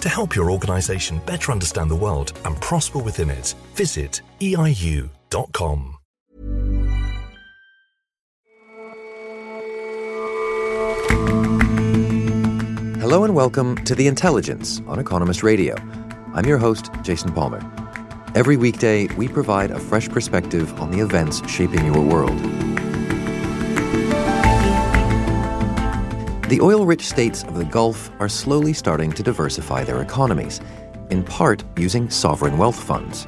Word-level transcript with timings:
To 0.00 0.08
help 0.08 0.36
your 0.36 0.50
organization 0.50 1.20
better 1.26 1.50
understand 1.50 1.90
the 1.90 1.96
world 1.96 2.32
and 2.44 2.60
prosper 2.60 3.00
within 3.00 3.30
it, 3.30 3.54
visit 3.74 4.22
eiu.com. 4.40 5.94
Hello 13.00 13.24
and 13.24 13.34
welcome 13.34 13.82
to 13.84 13.94
The 13.94 14.06
Intelligence 14.06 14.80
on 14.86 14.98
Economist 15.00 15.42
Radio. 15.42 15.74
I'm 16.34 16.46
your 16.46 16.58
host, 16.58 16.90
Jason 17.02 17.32
Palmer. 17.32 17.60
Every 18.34 18.56
weekday, 18.56 19.06
we 19.14 19.26
provide 19.26 19.72
a 19.72 19.80
fresh 19.80 20.08
perspective 20.08 20.78
on 20.80 20.92
the 20.92 21.00
events 21.00 21.42
shaping 21.50 21.84
your 21.84 22.02
world. 22.02 22.38
The 26.48 26.62
oil 26.62 26.86
rich 26.86 27.02
states 27.02 27.42
of 27.44 27.56
the 27.56 27.64
Gulf 27.66 28.10
are 28.20 28.28
slowly 28.28 28.72
starting 28.72 29.12
to 29.12 29.22
diversify 29.22 29.84
their 29.84 30.00
economies, 30.00 30.62
in 31.10 31.22
part 31.22 31.62
using 31.76 32.08
sovereign 32.08 32.56
wealth 32.56 32.82
funds. 32.82 33.26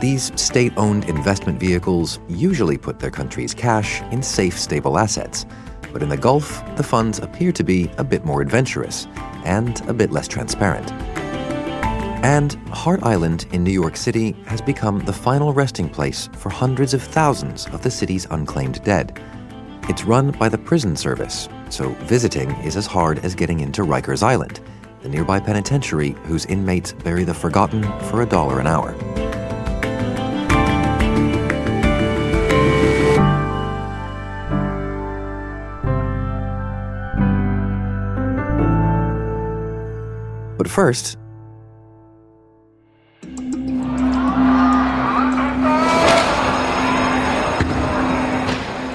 These 0.00 0.30
state 0.40 0.72
owned 0.76 1.06
investment 1.06 1.58
vehicles 1.58 2.20
usually 2.28 2.78
put 2.78 3.00
their 3.00 3.10
country's 3.10 3.54
cash 3.54 4.02
in 4.12 4.22
safe, 4.22 4.56
stable 4.56 4.98
assets. 4.98 5.46
But 5.92 6.04
in 6.04 6.08
the 6.08 6.16
Gulf, 6.16 6.62
the 6.76 6.84
funds 6.84 7.18
appear 7.18 7.50
to 7.50 7.64
be 7.64 7.90
a 7.98 8.04
bit 8.04 8.24
more 8.24 8.40
adventurous 8.40 9.08
and 9.44 9.80
a 9.88 9.92
bit 9.92 10.12
less 10.12 10.28
transparent. 10.28 10.92
And 12.24 12.54
Hart 12.68 13.02
Island 13.02 13.46
in 13.50 13.64
New 13.64 13.72
York 13.72 13.96
City 13.96 14.30
has 14.46 14.60
become 14.60 15.00
the 15.00 15.12
final 15.12 15.52
resting 15.52 15.88
place 15.88 16.28
for 16.34 16.50
hundreds 16.50 16.94
of 16.94 17.02
thousands 17.02 17.66
of 17.70 17.82
the 17.82 17.90
city's 17.90 18.28
unclaimed 18.30 18.80
dead. 18.84 19.20
It's 19.86 20.04
run 20.04 20.30
by 20.30 20.48
the 20.48 20.56
prison 20.56 20.96
service, 20.96 21.46
so 21.68 21.90
visiting 22.04 22.50
is 22.62 22.74
as 22.74 22.86
hard 22.86 23.18
as 23.18 23.34
getting 23.34 23.60
into 23.60 23.82
Rikers 23.82 24.22
Island, 24.22 24.60
the 25.02 25.10
nearby 25.10 25.38
penitentiary 25.38 26.16
whose 26.24 26.46
inmates 26.46 26.92
bury 26.92 27.22
the 27.22 27.34
forgotten 27.34 27.82
for 28.08 28.22
a 28.22 28.26
dollar 28.26 28.60
an 28.60 28.66
hour. 28.66 28.94
But 40.56 40.66
first, 40.66 41.18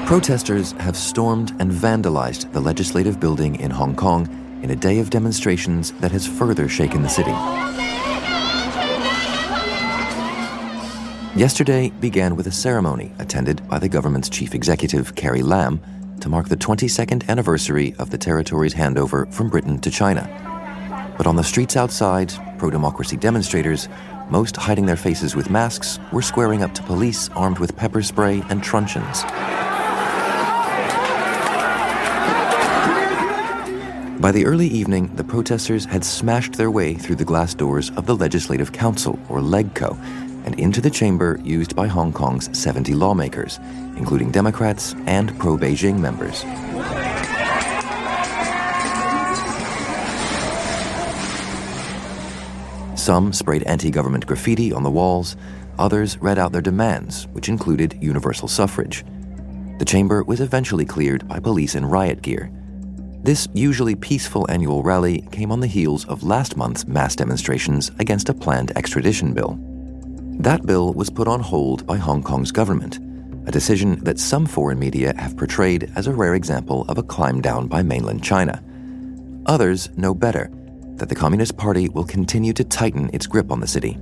Protesters 0.09 0.71
have 0.79 0.97
stormed 0.97 1.51
and 1.59 1.71
vandalized 1.71 2.51
the 2.51 2.59
legislative 2.59 3.19
building 3.19 3.59
in 3.59 3.69
Hong 3.69 3.95
Kong 3.95 4.25
in 4.63 4.71
a 4.71 4.75
day 4.75 4.97
of 4.97 5.11
demonstrations 5.11 5.91
that 5.99 6.11
has 6.11 6.25
further 6.25 6.67
shaken 6.67 7.03
the 7.03 7.07
city. 7.07 7.29
Yesterday 11.39 11.91
began 11.99 12.35
with 12.35 12.47
a 12.47 12.51
ceremony 12.51 13.11
attended 13.19 13.61
by 13.69 13.77
the 13.77 13.87
government's 13.87 14.29
chief 14.29 14.55
executive, 14.55 15.13
Carrie 15.13 15.43
Lam, 15.43 15.79
to 16.21 16.27
mark 16.27 16.49
the 16.49 16.57
22nd 16.57 17.29
anniversary 17.29 17.93
of 17.99 18.09
the 18.09 18.17
territory's 18.17 18.73
handover 18.73 19.31
from 19.31 19.47
Britain 19.47 19.77
to 19.77 19.91
China. 19.91 20.25
But 21.19 21.27
on 21.27 21.35
the 21.35 21.43
streets 21.43 21.77
outside, 21.77 22.33
pro 22.57 22.71
democracy 22.71 23.15
demonstrators, 23.15 23.87
most 24.31 24.57
hiding 24.57 24.87
their 24.87 24.97
faces 24.97 25.35
with 25.35 25.51
masks, 25.51 25.99
were 26.11 26.23
squaring 26.23 26.63
up 26.63 26.73
to 26.73 26.81
police 26.81 27.29
armed 27.35 27.59
with 27.59 27.77
pepper 27.77 28.01
spray 28.01 28.43
and 28.49 28.63
truncheons. 28.63 29.23
By 34.19 34.33
the 34.33 34.45
early 34.45 34.67
evening, 34.67 35.15
the 35.15 35.23
protesters 35.23 35.85
had 35.85 36.03
smashed 36.03 36.57
their 36.57 36.69
way 36.69 36.93
through 36.93 37.15
the 37.15 37.23
glass 37.23 37.53
doors 37.53 37.89
of 37.91 38.05
the 38.05 38.17
Legislative 38.17 38.73
Council, 38.73 39.17
or 39.29 39.39
LegCo, 39.39 39.97
and 40.43 40.59
into 40.59 40.81
the 40.81 40.89
chamber 40.89 41.39
used 41.41 41.73
by 41.73 41.87
Hong 41.87 42.11
Kong's 42.11 42.49
70 42.57 42.95
lawmakers, 42.95 43.61
including 43.95 44.29
Democrats 44.29 44.93
and 45.05 45.39
pro 45.39 45.55
Beijing 45.55 45.99
members. 45.99 46.41
Some 52.99 53.31
sprayed 53.31 53.63
anti 53.63 53.89
government 53.89 54.27
graffiti 54.27 54.73
on 54.73 54.83
the 54.83 54.91
walls, 54.91 55.37
others 55.77 56.17
read 56.17 56.37
out 56.37 56.51
their 56.51 56.61
demands, 56.61 57.27
which 57.27 57.47
included 57.47 57.97
universal 58.01 58.49
suffrage. 58.49 59.05
The 59.77 59.85
chamber 59.85 60.25
was 60.25 60.41
eventually 60.41 60.83
cleared 60.83 61.25
by 61.25 61.39
police 61.39 61.73
in 61.73 61.85
riot 61.85 62.21
gear. 62.21 62.51
This 63.21 63.49
usually 63.53 63.95
peaceful 63.95 64.49
annual 64.49 64.81
rally 64.81 65.21
came 65.31 65.51
on 65.51 65.59
the 65.59 65.67
heels 65.67 66.05
of 66.05 66.23
last 66.23 66.55
month's 66.55 66.87
mass 66.87 67.17
demonstrations 67.17 67.91
against 67.99 68.29
a 68.29 68.33
planned 68.33 68.71
extradition 68.77 69.33
bill. 69.33 69.59
That 70.39 70.65
bill 70.65 70.93
was 70.93 71.09
put 71.09 71.27
on 71.27 71.41
hold 71.41 71.85
by 71.85 71.97
Hong 71.97 72.23
Kong's 72.23 72.53
government, 72.53 72.97
a 73.45 73.51
decision 73.51 74.01
that 74.05 74.19
some 74.19 74.45
foreign 74.45 74.79
media 74.79 75.13
have 75.17 75.35
portrayed 75.35 75.91
as 75.97 76.07
a 76.07 76.13
rare 76.13 76.35
example 76.35 76.85
of 76.87 76.97
a 76.97 77.03
climb 77.03 77.41
down 77.41 77.67
by 77.67 77.81
mainland 77.81 78.23
China. 78.23 78.63
Others 79.47 79.89
know 79.97 80.13
better 80.13 80.49
that 80.95 81.09
the 81.09 81.15
Communist 81.15 81.57
Party 81.57 81.89
will 81.89 82.05
continue 82.05 82.53
to 82.53 82.63
tighten 82.63 83.09
its 83.11 83.27
grip 83.27 83.51
on 83.51 83.59
the 83.59 83.67
city. 83.67 83.97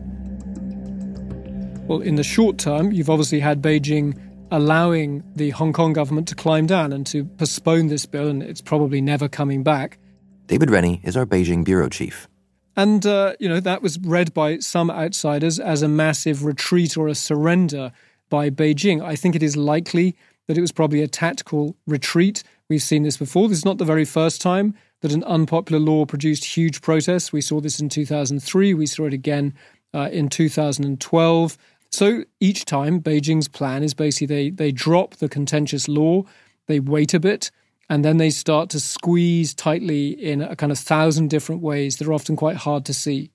Well, 1.88 2.02
in 2.02 2.16
the 2.16 2.24
short 2.24 2.60
term, 2.60 2.92
you've 2.92 3.10
obviously 3.10 3.40
had 3.40 3.64
Beijing 3.64 4.16
allowing 4.52 5.24
the 5.36 5.52
Hong 5.52 5.74
Kong 5.74 5.94
government 5.94 6.28
to 6.30 6.36
climb 6.36 6.66
down 6.66 6.94
and 6.94 7.06
to 7.08 7.26
postpone 7.26 7.88
this 7.88 8.06
bill, 8.06 8.28
and 8.28 8.42
it's 8.42 8.62
probably 8.62 9.02
never 9.02 9.28
coming 9.28 9.64
back. 9.64 9.98
David 10.48 10.72
Rennie 10.72 11.02
is 11.04 11.18
our 11.18 11.26
Beijing 11.26 11.64
bureau 11.64 11.90
chief. 11.90 12.28
And, 12.76 13.06
uh, 13.06 13.34
you 13.40 13.50
know, 13.50 13.60
that 13.60 13.82
was 13.82 14.00
read 14.00 14.34
by 14.34 14.60
some 14.60 14.92
outsiders 14.92 15.60
as 15.60 15.82
a 15.82 15.88
massive 15.88 16.46
retreat 16.46 16.96
or 16.96 17.08
a 17.08 17.16
surrender 17.16 17.92
by 18.30 18.50
Beijing. 18.50 19.04
I 19.04 19.16
think 19.16 19.36
it 19.36 19.42
is 19.42 19.58
likely 19.58 20.16
that 20.48 20.58
it 20.58 20.62
was 20.62 20.72
probably 20.72 21.02
a 21.02 21.08
tactical 21.08 21.76
retreat. 21.88 22.44
We've 22.70 22.82
seen 22.82 23.04
this 23.04 23.18
before. 23.18 23.50
This 23.50 23.60
is 23.60 23.66
not 23.66 23.80
the 23.80 23.86
very 23.86 24.06
first 24.06 24.42
time 24.42 24.76
that 25.02 25.12
an 25.12 25.24
unpopular 25.24 25.80
law 25.80 26.06
produced 26.06 26.46
huge 26.46 26.82
protests. 26.82 27.34
We 27.34 27.42
saw 27.42 27.60
this 27.60 27.80
in 27.80 27.90
2003. 27.90 28.74
We 28.74 28.86
saw 28.86 29.06
it 29.06 29.14
again 29.14 29.54
uh, 29.94 30.10
in 30.12 30.30
2012. 30.30 31.58
So 31.92 32.26
each 32.40 32.66
time, 32.66 33.02
Beijing's 33.02 33.48
plan 33.48 33.84
is 33.84 33.94
basically 33.94 34.28
they, 34.28 34.50
they 34.50 34.72
drop 34.72 35.16
the 35.16 35.30
contentious 35.30 35.88
law, 35.88 36.24
they 36.68 36.80
wait 36.80 37.14
a 37.14 37.20
bit, 37.20 37.52
and 37.90 38.04
then 38.04 38.18
they 38.18 38.30
start 38.30 38.70
to 38.72 38.80
squeeze 38.80 39.54
tightly 39.54 40.10
in 40.10 40.42
a 40.42 40.56
kind 40.56 40.72
of 40.72 40.78
thousand 40.78 41.30
different 41.30 41.62
ways 41.62 41.98
that 41.98 42.08
are 42.08 42.14
often 42.14 42.36
quite 42.36 42.58
hard 42.58 42.86
to 42.86 42.94
see. 42.94 43.32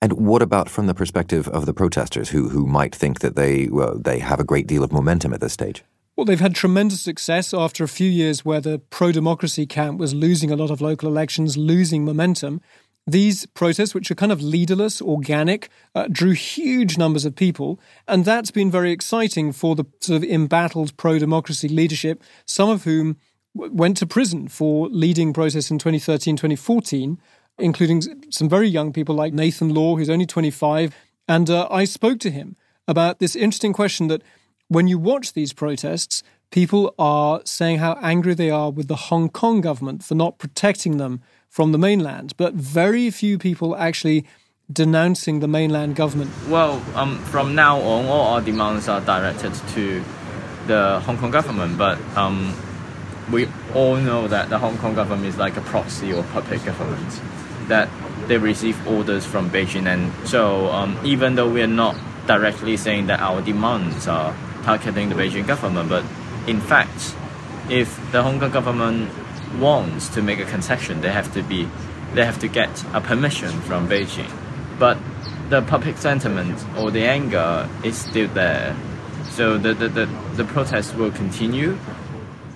And 0.00 0.12
what 0.12 0.42
about 0.42 0.68
from 0.68 0.86
the 0.86 0.94
perspective 0.94 1.48
of 1.48 1.66
the 1.66 1.74
protesters 1.74 2.28
who, 2.28 2.48
who 2.50 2.66
might 2.66 2.94
think 2.94 3.20
that 3.20 3.34
they, 3.34 3.68
well, 3.68 3.98
they 3.98 4.20
have 4.20 4.38
a 4.38 4.44
great 4.44 4.66
deal 4.66 4.84
of 4.84 4.92
momentum 4.92 5.32
at 5.34 5.40
this 5.40 5.52
stage? 5.52 5.82
Well, 6.14 6.24
they've 6.24 6.40
had 6.40 6.54
tremendous 6.54 7.00
success 7.00 7.54
after 7.54 7.84
a 7.84 7.88
few 7.88 8.10
years 8.10 8.44
where 8.44 8.60
the 8.60 8.80
pro 8.90 9.12
democracy 9.12 9.66
camp 9.66 9.98
was 9.98 10.14
losing 10.14 10.50
a 10.50 10.56
lot 10.56 10.70
of 10.70 10.80
local 10.80 11.08
elections, 11.08 11.56
losing 11.56 12.04
momentum. 12.04 12.60
These 13.08 13.46
protests, 13.46 13.94
which 13.94 14.10
are 14.10 14.14
kind 14.14 14.30
of 14.30 14.42
leaderless, 14.42 15.00
organic, 15.00 15.70
uh, 15.94 16.08
drew 16.12 16.32
huge 16.32 16.98
numbers 16.98 17.24
of 17.24 17.34
people. 17.34 17.80
And 18.06 18.26
that's 18.26 18.50
been 18.50 18.70
very 18.70 18.92
exciting 18.92 19.52
for 19.52 19.74
the 19.74 19.86
sort 20.00 20.18
of 20.18 20.28
embattled 20.28 20.94
pro 20.98 21.18
democracy 21.18 21.68
leadership, 21.68 22.22
some 22.44 22.68
of 22.68 22.84
whom 22.84 23.16
w- 23.56 23.74
went 23.74 23.96
to 23.96 24.06
prison 24.06 24.46
for 24.46 24.88
leading 24.90 25.32
protests 25.32 25.70
in 25.70 25.78
2013, 25.78 26.36
2014, 26.36 27.18
including 27.58 28.02
some 28.30 28.46
very 28.46 28.68
young 28.68 28.92
people 28.92 29.14
like 29.14 29.32
Nathan 29.32 29.72
Law, 29.72 29.96
who's 29.96 30.10
only 30.10 30.26
25. 30.26 30.94
And 31.26 31.48
uh, 31.48 31.66
I 31.70 31.84
spoke 31.84 32.18
to 32.20 32.30
him 32.30 32.56
about 32.86 33.20
this 33.20 33.34
interesting 33.34 33.72
question 33.72 34.08
that 34.08 34.22
when 34.68 34.86
you 34.86 34.98
watch 34.98 35.32
these 35.32 35.54
protests, 35.54 36.22
people 36.50 36.94
are 36.98 37.40
saying 37.46 37.78
how 37.78 37.98
angry 38.02 38.34
they 38.34 38.50
are 38.50 38.70
with 38.70 38.88
the 38.88 38.96
Hong 38.96 39.30
Kong 39.30 39.62
government 39.62 40.04
for 40.04 40.14
not 40.14 40.36
protecting 40.36 40.98
them 40.98 41.22
from 41.48 41.72
the 41.72 41.78
mainland, 41.78 42.34
but 42.36 42.54
very 42.54 43.10
few 43.10 43.38
people 43.38 43.76
actually 43.76 44.26
denouncing 44.70 45.40
the 45.40 45.48
mainland 45.48 45.96
government. 45.96 46.30
Well, 46.48 46.82
um, 46.94 47.18
from 47.24 47.54
now 47.54 47.80
on, 47.80 48.06
all 48.06 48.34
our 48.34 48.40
demands 48.40 48.88
are 48.88 49.00
directed 49.00 49.54
to 49.74 50.04
the 50.66 51.00
Hong 51.00 51.16
Kong 51.16 51.30
government, 51.30 51.78
but 51.78 51.98
um, 52.16 52.54
we 53.32 53.48
all 53.74 53.96
know 53.96 54.28
that 54.28 54.50
the 54.50 54.58
Hong 54.58 54.76
Kong 54.78 54.94
government 54.94 55.26
is 55.26 55.38
like 55.38 55.56
a 55.56 55.62
proxy 55.62 56.12
or 56.12 56.22
puppet 56.24 56.64
government. 56.64 57.20
That 57.68 57.88
they 58.26 58.38
receive 58.38 58.86
orders 58.86 59.24
from 59.24 59.50
Beijing, 59.50 59.86
and 59.86 60.12
so 60.28 60.66
um, 60.68 60.98
even 61.04 61.34
though 61.34 61.50
we 61.50 61.62
are 61.62 61.66
not 61.66 61.96
directly 62.26 62.76
saying 62.76 63.06
that 63.06 63.20
our 63.20 63.40
demands 63.40 64.06
are 64.06 64.36
targeting 64.62 65.08
the 65.08 65.14
Beijing 65.14 65.46
government, 65.46 65.88
but 65.88 66.04
in 66.46 66.60
fact, 66.60 67.14
if 67.70 67.98
the 68.12 68.22
Hong 68.22 68.38
Kong 68.38 68.50
government 68.50 69.10
wants 69.58 70.08
to 70.10 70.22
make 70.22 70.38
a 70.38 70.44
concession, 70.44 71.00
they 71.00 71.10
have 71.10 71.32
to 71.34 71.42
be, 71.42 71.68
they 72.14 72.24
have 72.24 72.38
to 72.40 72.48
get 72.48 72.84
a 72.94 73.00
permission 73.00 73.50
from 73.62 73.88
Beijing. 73.88 74.30
But 74.78 74.98
the 75.48 75.62
public 75.62 75.98
sentiment 75.98 76.64
or 76.76 76.90
the 76.90 77.04
anger 77.04 77.68
is 77.84 77.96
still 77.96 78.28
there, 78.28 78.76
so 79.30 79.58
the 79.58 79.74
the, 79.74 79.88
the, 79.88 80.06
the 80.36 80.44
protest 80.44 80.94
will 80.94 81.10
continue 81.10 81.78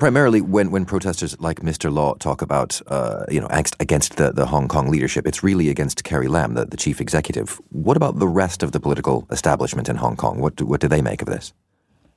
primarily 0.02 0.40
when, 0.40 0.72
when 0.72 0.84
protesters 0.84 1.38
like 1.40 1.60
Mr. 1.60 1.88
Law 1.92 2.14
talk 2.14 2.42
about, 2.42 2.82
uh, 2.88 3.24
you 3.30 3.40
know, 3.40 3.46
against, 3.50 3.76
against 3.78 4.16
the, 4.16 4.32
the 4.32 4.46
Hong 4.46 4.66
Kong 4.66 4.90
leadership, 4.90 5.28
it's 5.28 5.44
really 5.44 5.68
against 5.68 6.02
Carrie 6.02 6.26
Lam, 6.26 6.54
the, 6.54 6.64
the 6.64 6.76
chief 6.76 7.00
executive. 7.00 7.60
What 7.68 7.96
about 7.96 8.18
the 8.18 8.26
rest 8.26 8.64
of 8.64 8.72
the 8.72 8.80
political 8.80 9.28
establishment 9.30 9.88
in 9.88 9.94
Hong 9.94 10.16
Kong? 10.16 10.40
What 10.40 10.56
do, 10.56 10.66
what 10.66 10.80
do 10.80 10.88
they 10.88 11.02
make 11.02 11.22
of 11.22 11.28
this? 11.28 11.52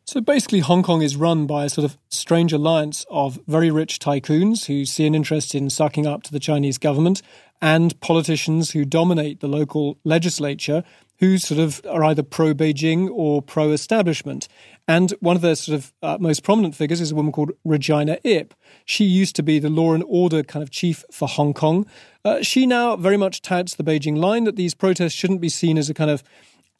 So 0.07 0.21
basically, 0.21 0.59
Hong 0.59 0.83
Kong 0.83 1.01
is 1.01 1.15
run 1.15 1.47
by 1.47 1.65
a 1.65 1.69
sort 1.69 1.83
of 1.83 1.97
strange 2.09 2.53
alliance 2.53 3.07
of 3.09 3.39
very 3.47 3.71
rich 3.71 3.97
tycoons 3.97 4.65
who 4.65 4.85
see 4.85 5.07
an 5.07 5.15
interest 5.15 5.55
in 5.55 5.67
sucking 5.71 6.05
up 6.05 6.21
to 6.23 6.31
the 6.31 6.39
Chinese 6.39 6.77
government 6.77 7.23
and 7.59 7.99
politicians 8.01 8.71
who 8.71 8.85
dominate 8.85 9.39
the 9.39 9.47
local 9.47 9.97
legislature 10.03 10.83
who 11.17 11.39
sort 11.39 11.59
of 11.59 11.81
are 11.89 12.03
either 12.03 12.21
pro 12.21 12.53
Beijing 12.53 13.09
or 13.09 13.41
pro 13.41 13.71
establishment. 13.71 14.47
And 14.87 15.11
one 15.21 15.35
of 15.35 15.41
the 15.41 15.55
sort 15.55 15.79
of 15.79 15.93
uh, 16.03 16.17
most 16.19 16.43
prominent 16.43 16.75
figures 16.75 17.01
is 17.01 17.11
a 17.11 17.15
woman 17.15 17.31
called 17.31 17.53
Regina 17.63 18.19
Ip. 18.23 18.53
She 18.85 19.05
used 19.05 19.35
to 19.37 19.43
be 19.43 19.57
the 19.57 19.71
law 19.71 19.93
and 19.93 20.03
order 20.05 20.43
kind 20.43 20.61
of 20.61 20.69
chief 20.69 21.03
for 21.11 21.27
Hong 21.27 21.53
Kong. 21.53 21.87
Uh, 22.23 22.43
she 22.43 22.67
now 22.67 22.95
very 22.95 23.17
much 23.17 23.41
touts 23.41 23.73
the 23.73 23.83
Beijing 23.83 24.17
line 24.17 24.43
that 24.43 24.55
these 24.55 24.75
protests 24.75 25.13
shouldn't 25.13 25.41
be 25.41 25.49
seen 25.49 25.79
as 25.79 25.89
a 25.89 25.95
kind 25.95 26.11
of 26.11 26.23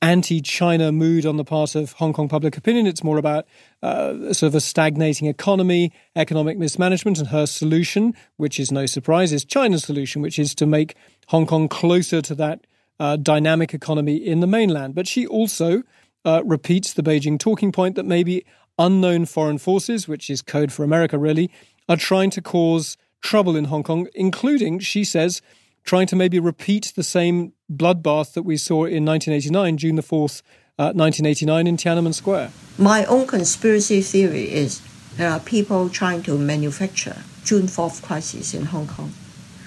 anti 0.01 0.41
China 0.41 0.91
mood 0.91 1.25
on 1.25 1.37
the 1.37 1.43
part 1.43 1.75
of 1.75 1.93
Hong 1.93 2.13
Kong 2.13 2.27
public 2.27 2.57
opinion. 2.57 2.87
It's 2.87 3.03
more 3.03 3.17
about 3.17 3.45
uh, 3.81 4.33
sort 4.33 4.49
of 4.49 4.55
a 4.55 4.59
stagnating 4.59 5.27
economy, 5.27 5.91
economic 6.15 6.57
mismanagement, 6.57 7.17
and 7.17 7.29
her 7.29 7.45
solution, 7.45 8.13
which 8.37 8.59
is 8.59 8.71
no 8.71 8.85
surprise, 8.85 9.33
is 9.33 9.45
China's 9.45 9.83
solution, 9.83 10.21
which 10.21 10.37
is 10.37 10.53
to 10.55 10.65
make 10.65 10.95
Hong 11.27 11.45
Kong 11.45 11.67
closer 11.67 12.21
to 12.21 12.35
that 12.35 12.65
uh, 12.99 13.15
dynamic 13.15 13.73
economy 13.73 14.15
in 14.15 14.39
the 14.39 14.47
mainland. 14.47 14.95
But 14.95 15.07
she 15.07 15.25
also 15.25 15.83
uh, 16.23 16.41
repeats 16.45 16.93
the 16.93 17.03
Beijing 17.03 17.39
talking 17.39 17.71
point 17.71 17.95
that 17.95 18.05
maybe 18.05 18.45
unknown 18.77 19.25
foreign 19.25 19.57
forces, 19.57 20.07
which 20.07 20.29
is 20.29 20.41
code 20.41 20.71
for 20.71 20.83
America 20.83 21.17
really, 21.17 21.49
are 21.87 21.97
trying 21.97 22.29
to 22.31 22.41
cause 22.41 22.97
trouble 23.21 23.55
in 23.55 23.65
Hong 23.65 23.83
Kong, 23.83 24.07
including, 24.13 24.79
she 24.79 25.03
says, 25.03 25.41
trying 25.85 26.07
to 26.07 26.15
maybe 26.15 26.39
repeat 26.39 26.91
the 26.95 27.03
same 27.03 27.53
bloodbath 27.71 28.33
that 28.33 28.43
we 28.43 28.57
saw 28.57 28.85
in 28.85 29.05
1989, 29.05 29.77
June 29.77 29.95
the 29.95 30.01
4th, 30.01 30.41
uh, 30.77 30.91
1989, 30.93 31.67
in 31.67 31.77
Tiananmen 31.77 32.13
Square. 32.13 32.51
My 32.77 33.05
own 33.05 33.27
conspiracy 33.27 34.01
theory 34.01 34.51
is 34.51 34.81
there 35.15 35.29
are 35.29 35.39
people 35.39 35.87
trying 35.89 36.23
to 36.23 36.37
manufacture 36.37 37.17
June 37.43 37.67
4th 37.67 38.01
crisis 38.03 38.53
in 38.53 38.65
Hong 38.65 38.87
Kong. 38.87 39.13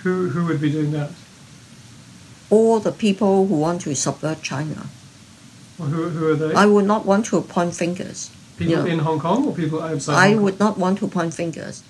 Who, 0.02 0.28
who 0.28 0.44
would 0.46 0.60
be 0.60 0.70
doing 0.70 0.90
that? 0.92 1.10
All 2.50 2.80
the 2.80 2.92
people 2.92 3.46
who 3.46 3.54
want 3.54 3.82
to 3.82 3.94
subvert 3.94 4.42
China. 4.42 4.86
Well, 5.78 5.88
who, 5.88 6.08
who 6.08 6.28
are 6.28 6.34
they? 6.34 6.54
I 6.54 6.66
would 6.66 6.86
not 6.86 7.06
want 7.06 7.26
to 7.26 7.40
point 7.40 7.74
fingers. 7.74 8.30
People 8.56 8.70
you 8.72 8.76
know. 8.76 8.86
in 8.86 8.98
Hong 8.98 9.20
Kong 9.20 9.46
or 9.46 9.54
people 9.54 9.80
outside? 9.80 10.14
I 10.14 10.28
Hong 10.28 10.34
Kong? 10.36 10.44
would 10.44 10.58
not 10.58 10.78
want 10.78 10.98
to 10.98 11.08
point 11.08 11.34
fingers. 11.34 11.84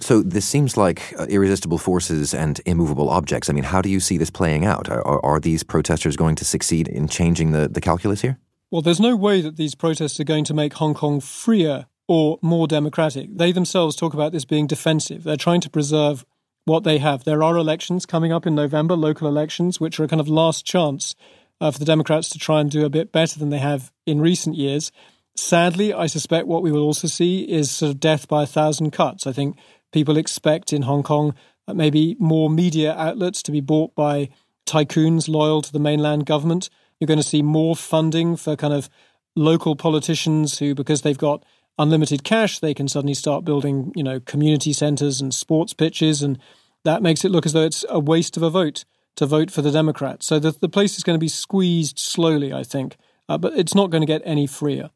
So 0.00 0.22
this 0.22 0.44
seems 0.44 0.76
like 0.76 1.14
uh, 1.18 1.24
irresistible 1.24 1.78
forces 1.78 2.34
and 2.34 2.60
immovable 2.66 3.08
objects. 3.08 3.50
I 3.50 3.52
mean, 3.52 3.64
how 3.64 3.82
do 3.82 3.88
you 3.88 4.00
see 4.00 4.18
this 4.18 4.30
playing 4.30 4.64
out? 4.64 4.88
Are, 4.88 5.04
are, 5.06 5.24
are 5.24 5.40
these 5.40 5.62
protesters 5.62 6.16
going 6.16 6.36
to 6.36 6.44
succeed 6.44 6.88
in 6.88 7.08
changing 7.08 7.52
the, 7.52 7.68
the 7.68 7.80
calculus 7.80 8.22
here? 8.22 8.38
Well, 8.70 8.82
there's 8.82 9.00
no 9.00 9.16
way 9.16 9.40
that 9.40 9.56
these 9.56 9.74
protests 9.74 10.20
are 10.20 10.24
going 10.24 10.44
to 10.44 10.54
make 10.54 10.74
Hong 10.74 10.94
Kong 10.94 11.20
freer 11.20 11.86
or 12.08 12.38
more 12.42 12.66
democratic. 12.66 13.36
They 13.36 13.52
themselves 13.52 13.96
talk 13.96 14.14
about 14.14 14.32
this 14.32 14.44
being 14.44 14.66
defensive. 14.66 15.24
They're 15.24 15.36
trying 15.36 15.60
to 15.62 15.70
preserve 15.70 16.24
what 16.64 16.84
they 16.84 16.98
have. 16.98 17.24
There 17.24 17.42
are 17.42 17.56
elections 17.56 18.06
coming 18.06 18.32
up 18.32 18.46
in 18.46 18.54
November, 18.54 18.94
local 18.94 19.28
elections, 19.28 19.80
which 19.80 19.98
are 19.98 20.04
a 20.04 20.08
kind 20.08 20.20
of 20.20 20.28
last 20.28 20.66
chance 20.66 21.14
uh, 21.60 21.70
for 21.70 21.78
the 21.78 21.84
Democrats 21.84 22.28
to 22.30 22.38
try 22.38 22.60
and 22.60 22.70
do 22.70 22.84
a 22.84 22.90
bit 22.90 23.12
better 23.12 23.38
than 23.38 23.50
they 23.50 23.58
have 23.58 23.92
in 24.04 24.20
recent 24.20 24.56
years. 24.56 24.92
Sadly, 25.36 25.92
I 25.92 26.06
suspect 26.06 26.46
what 26.46 26.62
we 26.62 26.72
will 26.72 26.82
also 26.82 27.08
see 27.08 27.42
is 27.42 27.70
sort 27.70 27.90
of 27.90 28.00
death 28.00 28.26
by 28.26 28.44
a 28.44 28.46
thousand 28.46 28.90
cuts. 28.90 29.26
I 29.26 29.32
think 29.32 29.56
people 29.96 30.18
expect 30.18 30.74
in 30.74 30.82
Hong 30.82 31.02
Kong 31.02 31.34
maybe 31.72 32.18
more 32.18 32.50
media 32.50 32.94
outlets 32.94 33.42
to 33.42 33.50
be 33.50 33.62
bought 33.62 33.94
by 33.94 34.28
tycoons 34.66 35.26
loyal 35.26 35.62
to 35.62 35.72
the 35.72 35.78
mainland 35.78 36.26
government. 36.26 36.68
You're 37.00 37.06
going 37.06 37.18
to 37.18 37.22
see 37.22 37.40
more 37.40 37.74
funding 37.74 38.36
for 38.36 38.56
kind 38.56 38.74
of 38.74 38.90
local 39.34 39.74
politicians 39.74 40.58
who, 40.58 40.74
because 40.74 41.00
they've 41.00 41.16
got 41.16 41.46
unlimited 41.78 42.24
cash, 42.24 42.58
they 42.58 42.74
can 42.74 42.88
suddenly 42.88 43.14
start 43.14 43.46
building, 43.46 43.90
you 43.96 44.02
know, 44.02 44.20
community 44.20 44.74
centres 44.74 45.22
and 45.22 45.32
sports 45.32 45.72
pitches, 45.72 46.22
and 46.22 46.38
that 46.84 47.00
makes 47.00 47.24
it 47.24 47.30
look 47.30 47.46
as 47.46 47.54
though 47.54 47.64
it's 47.64 47.86
a 47.88 47.98
waste 47.98 48.36
of 48.36 48.42
a 48.42 48.50
vote 48.50 48.84
to 49.16 49.24
vote 49.24 49.50
for 49.50 49.62
the 49.62 49.70
Democrats. 49.70 50.26
So 50.26 50.38
the, 50.38 50.50
the 50.50 50.68
place 50.68 50.98
is 50.98 51.04
going 51.04 51.18
to 51.18 51.24
be 51.24 51.28
squeezed 51.28 51.98
slowly, 51.98 52.52
I 52.52 52.64
think, 52.64 52.98
uh, 53.30 53.38
but 53.38 53.54
it's 53.54 53.74
not 53.74 53.88
going 53.88 54.02
to 54.02 54.06
get 54.06 54.20
any 54.26 54.46
freer. 54.46 54.90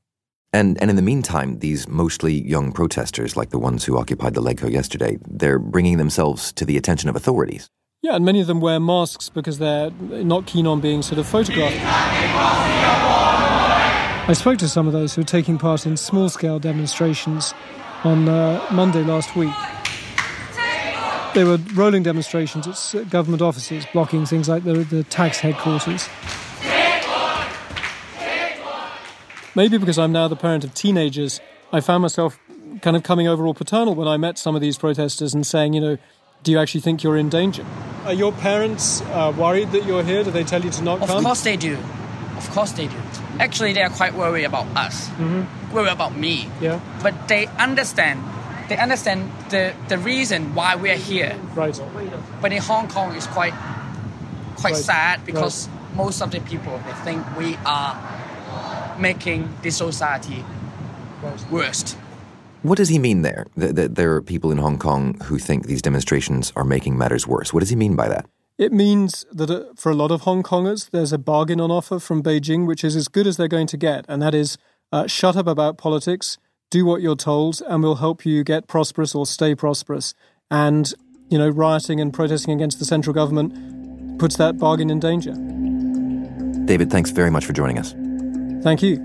And 0.53 0.81
and 0.81 0.91
in 0.91 0.97
the 0.97 1.03
meantime, 1.03 1.61
these 1.61 1.87
mostly 1.89 2.35
young 2.49 2.73
protesters, 2.73 3.37
like 3.37 3.51
the 3.51 3.59
ones 3.59 3.85
who 3.85 3.97
occupied 3.97 4.35
the 4.35 4.43
Legco 4.43 4.71
yesterday, 4.71 5.19
they're 5.29 5.61
bringing 5.61 5.97
themselves 5.99 6.53
to 6.55 6.65
the 6.65 6.77
attention 6.77 7.09
of 7.09 7.17
authorities. 7.17 7.69
Yeah, 8.03 8.17
and 8.17 8.25
many 8.25 8.41
of 8.41 8.47
them 8.47 8.61
wear 8.61 8.81
masks 8.81 9.29
because 9.29 9.59
they're 9.59 9.91
not 9.91 10.47
keen 10.47 10.67
on 10.67 10.81
being 10.81 11.03
sort 11.03 11.19
of 11.19 11.27
photographed. 11.27 11.77
I 14.29 14.33
spoke 14.33 14.59
to 14.59 14.69
some 14.69 14.87
of 14.87 14.93
those 14.93 15.15
who 15.15 15.21
are 15.21 15.25
taking 15.25 15.59
part 15.59 15.87
in 15.87 15.97
small 15.97 16.29
scale 16.29 16.59
demonstrations 16.59 17.53
on 18.05 18.29
uh, 18.29 18.65
Monday 18.73 19.03
last 19.03 19.37
week. 19.37 19.53
They 21.35 21.45
were 21.45 21.59
rolling 21.75 22.03
demonstrations 22.03 22.95
at 22.95 23.11
government 23.11 23.43
offices, 23.43 23.87
blocking 23.93 24.25
things 24.27 24.49
like 24.49 24.65
the, 24.65 24.85
the 24.85 25.05
tax 25.05 25.39
headquarters. 25.39 26.09
Maybe 29.61 29.77
because 29.77 29.99
I'm 29.99 30.11
now 30.11 30.27
the 30.27 30.37
parent 30.37 30.65
of 30.65 30.73
teenagers, 30.73 31.39
I 31.71 31.81
found 31.83 32.01
myself 32.01 32.41
kind 32.81 32.97
of 32.97 33.03
coming 33.03 33.29
over 33.29 33.45
all 33.45 33.53
paternal 33.53 33.95
when 33.95 34.09
I 34.09 34.17
met 34.17 34.39
some 34.39 34.55
of 34.55 34.63
these 34.63 34.79
protesters 34.79 35.35
and 35.35 35.47
saying, 35.47 35.75
you 35.75 35.83
know, 35.83 35.99
do 36.43 36.51
you 36.51 36.59
actually 36.59 36.81
think 36.81 37.03
you're 37.03 37.19
in 37.19 37.29
danger? 37.29 37.67
Are 38.07 38.15
your 38.15 38.33
parents 38.33 39.03
uh, 39.03 39.35
worried 39.37 39.73
that 39.73 39.85
you're 39.85 40.03
here? 40.03 40.25
Do 40.25 40.31
they 40.31 40.45
tell 40.45 40.65
you 40.65 40.71
to 40.71 40.83
not 40.83 41.03
Of 41.03 41.09
come? 41.09 41.19
Of 41.19 41.25
course 41.25 41.43
they 41.43 41.59
do. 41.59 41.77
Of 42.39 42.49
course 42.53 42.73
they 42.73 42.87
do. 42.87 42.97
Actually, 43.39 43.75
they 43.75 43.83
are 43.83 43.91
quite 43.91 44.15
worried 44.15 44.45
about 44.45 44.65
us. 44.79 45.09
Mm-hmm. 45.11 45.75
Worried 45.75 45.93
about 45.93 46.17
me. 46.17 46.49
Yeah, 46.63 46.81
But 47.03 47.29
they 47.29 47.47
understand. 47.59 48.25
They 48.71 48.79
understand 48.79 49.31
the, 49.51 49.75
the 49.89 49.99
reason 49.99 50.55
why 50.55 50.77
we 50.77 50.91
are 50.91 51.03
here. 51.11 51.39
right. 51.55 51.79
But 52.41 52.55
in 52.55 52.63
Hong 52.63 52.89
Kong, 52.89 53.15
it's 53.15 53.27
quite 53.27 53.53
quite 54.57 54.73
Right. 54.73 54.85
sad 54.91 55.27
because 55.27 55.69
most 55.95 56.23
of 56.23 56.31
the 56.31 56.41
people 56.41 56.81
they 56.87 56.95
think 57.05 57.21
we 57.37 57.57
are 57.67 57.93
making 59.01 59.49
the 59.63 59.71
society 59.71 60.45
worst. 61.51 61.97
What 62.63 62.77
does 62.77 62.89
he 62.89 62.99
mean 62.99 63.23
there? 63.23 63.47
That, 63.57 63.77
that 63.77 63.95
there 63.95 64.15
are 64.15 64.23
people 64.23 64.51
in 64.51 64.59
Hong 64.59 64.79
Kong 64.79 65.19
who 65.25 65.39
think 65.39 65.67
these 65.67 65.83
demonstrations 65.83 66.53
are 66.57 66.65
making 66.65 66.99
matters 66.99 67.27
worse. 67.27 67.55
What 67.55 67.61
does 67.61 67.71
he 67.71 67.77
mean 67.77 67.97
by 67.97 68.09
that? 68.09 68.27
It 68.59 68.73
means 68.73 69.25
that 69.33 69.51
uh, 69.51 69.65
for 69.77 69.91
a 69.91 69.95
lot 69.95 70.11
of 70.11 70.23
Hong 70.23 70.43
Kongers, 70.43 70.91
there's 70.91 71.13
a 71.13 71.19
bargain 71.19 71.61
on 71.61 71.71
offer 71.71 71.99
from 71.99 72.23
Beijing, 72.23 72.67
which 72.67 72.85
is 72.85 72.95
as 72.95 73.09
good 73.09 73.27
as 73.27 73.39
they're 73.39 73.49
going 73.49 73.67
to 73.69 73.79
get, 73.79 74.05
and 74.07 74.21
that 74.21 74.35
is 74.35 74.59
uh, 74.93 75.07
shut 75.07 75.35
up 75.35 75.47
about 75.47 75.79
politics, 75.79 76.37
do 76.69 76.85
what 76.85 77.01
you're 77.01 77.17
told, 77.17 77.63
and 77.67 77.83
we'll 77.83 77.97
help 77.97 78.27
you 78.27 78.45
get 78.45 78.69
prosperous 78.69 79.15
or 79.15 79.25
stay 79.25 79.55
prosperous. 79.55 80.13
And, 80.51 80.93
you 81.31 81.39
know, 81.39 81.49
rioting 81.49 82.01
and 82.01 82.13
protesting 82.13 82.53
against 82.53 82.79
the 82.79 82.85
central 82.85 83.15
government 83.15 84.19
puts 84.19 84.37
that 84.37 84.59
bargain 84.59 84.91
in 84.91 85.01
danger. 85.01 85.33
David, 86.67 86.91
thanks 86.91 87.11
very 87.11 87.31
much 87.31 87.47
for 87.47 87.55
joining 87.55 87.79
us. 87.79 87.95
Thank 88.63 88.83
you. 88.83 88.99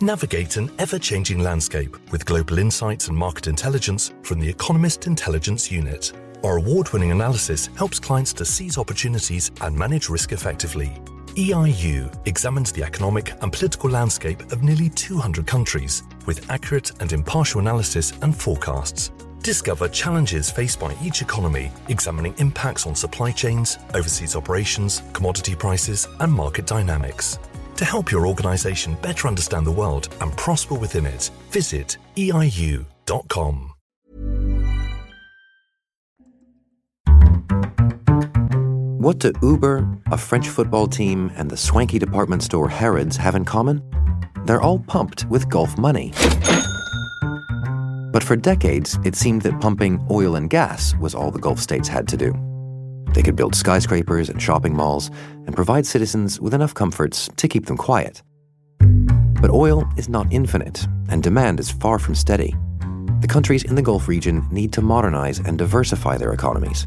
Navigate 0.00 0.56
an 0.56 0.70
ever 0.78 0.96
changing 0.96 1.40
landscape 1.40 1.96
with 2.12 2.24
global 2.24 2.58
insights 2.58 3.08
and 3.08 3.18
market 3.18 3.48
intelligence 3.48 4.12
from 4.22 4.38
the 4.38 4.48
Economist 4.48 5.08
Intelligence 5.08 5.72
Unit. 5.72 6.12
Our 6.44 6.58
award 6.58 6.92
winning 6.92 7.10
analysis 7.10 7.66
helps 7.76 7.98
clients 7.98 8.32
to 8.34 8.44
seize 8.44 8.78
opportunities 8.78 9.50
and 9.60 9.76
manage 9.76 10.08
risk 10.08 10.30
effectively. 10.30 10.92
EIU 11.34 12.14
examines 12.26 12.70
the 12.70 12.84
economic 12.84 13.34
and 13.42 13.52
political 13.52 13.90
landscape 13.90 14.40
of 14.52 14.62
nearly 14.62 14.88
200 14.88 15.46
countries 15.48 16.04
with 16.26 16.48
accurate 16.48 16.92
and 17.00 17.12
impartial 17.12 17.60
analysis 17.60 18.12
and 18.22 18.36
forecasts. 18.36 19.10
Discover 19.42 19.88
challenges 19.88 20.50
faced 20.50 20.80
by 20.80 20.96
each 21.02 21.22
economy, 21.22 21.70
examining 21.88 22.34
impacts 22.38 22.86
on 22.86 22.94
supply 22.94 23.30
chains, 23.30 23.78
overseas 23.94 24.34
operations, 24.36 25.02
commodity 25.12 25.54
prices, 25.54 26.08
and 26.20 26.32
market 26.32 26.66
dynamics. 26.66 27.38
To 27.76 27.84
help 27.84 28.10
your 28.10 28.26
organization 28.26 28.96
better 29.00 29.28
understand 29.28 29.64
the 29.66 29.70
world 29.70 30.08
and 30.20 30.36
prosper 30.36 30.74
within 30.74 31.06
it, 31.06 31.30
visit 31.50 31.96
eiu.com. 32.16 33.72
What 39.00 39.20
do 39.20 39.32
Uber, 39.42 39.88
a 40.10 40.18
French 40.18 40.48
football 40.48 40.88
team, 40.88 41.30
and 41.36 41.48
the 41.48 41.56
swanky 41.56 42.00
department 42.00 42.42
store 42.42 42.68
Harrods 42.68 43.16
have 43.16 43.36
in 43.36 43.44
common? 43.44 43.80
They're 44.44 44.60
all 44.60 44.80
pumped 44.80 45.24
with 45.26 45.48
Gulf 45.48 45.78
money. 45.78 46.12
But 48.10 48.24
for 48.24 48.36
decades, 48.36 48.98
it 49.04 49.14
seemed 49.14 49.42
that 49.42 49.60
pumping 49.60 50.04
oil 50.10 50.36
and 50.36 50.48
gas 50.48 50.94
was 50.96 51.14
all 51.14 51.30
the 51.30 51.38
Gulf 51.38 51.58
states 51.58 51.88
had 51.88 52.08
to 52.08 52.16
do. 52.16 52.32
They 53.12 53.22
could 53.22 53.36
build 53.36 53.54
skyscrapers 53.54 54.28
and 54.30 54.40
shopping 54.40 54.74
malls 54.74 55.10
and 55.46 55.54
provide 55.54 55.86
citizens 55.86 56.40
with 56.40 56.54
enough 56.54 56.74
comforts 56.74 57.28
to 57.36 57.48
keep 57.48 57.66
them 57.66 57.76
quiet. 57.76 58.22
But 59.40 59.50
oil 59.50 59.88
is 59.96 60.08
not 60.08 60.32
infinite, 60.32 60.86
and 61.08 61.22
demand 61.22 61.60
is 61.60 61.70
far 61.70 61.98
from 61.98 62.14
steady. 62.14 62.54
The 63.20 63.28
countries 63.28 63.64
in 63.64 63.74
the 63.74 63.82
Gulf 63.82 64.08
region 64.08 64.46
need 64.50 64.72
to 64.72 64.82
modernize 64.82 65.38
and 65.38 65.58
diversify 65.58 66.16
their 66.16 66.32
economies. 66.32 66.86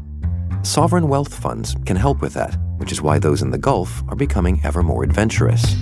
Sovereign 0.62 1.08
wealth 1.08 1.34
funds 1.34 1.76
can 1.86 1.96
help 1.96 2.20
with 2.20 2.34
that, 2.34 2.56
which 2.78 2.92
is 2.92 3.02
why 3.02 3.18
those 3.18 3.42
in 3.42 3.50
the 3.50 3.58
Gulf 3.58 4.02
are 4.08 4.16
becoming 4.16 4.60
ever 4.64 4.82
more 4.82 5.04
adventurous. 5.04 5.76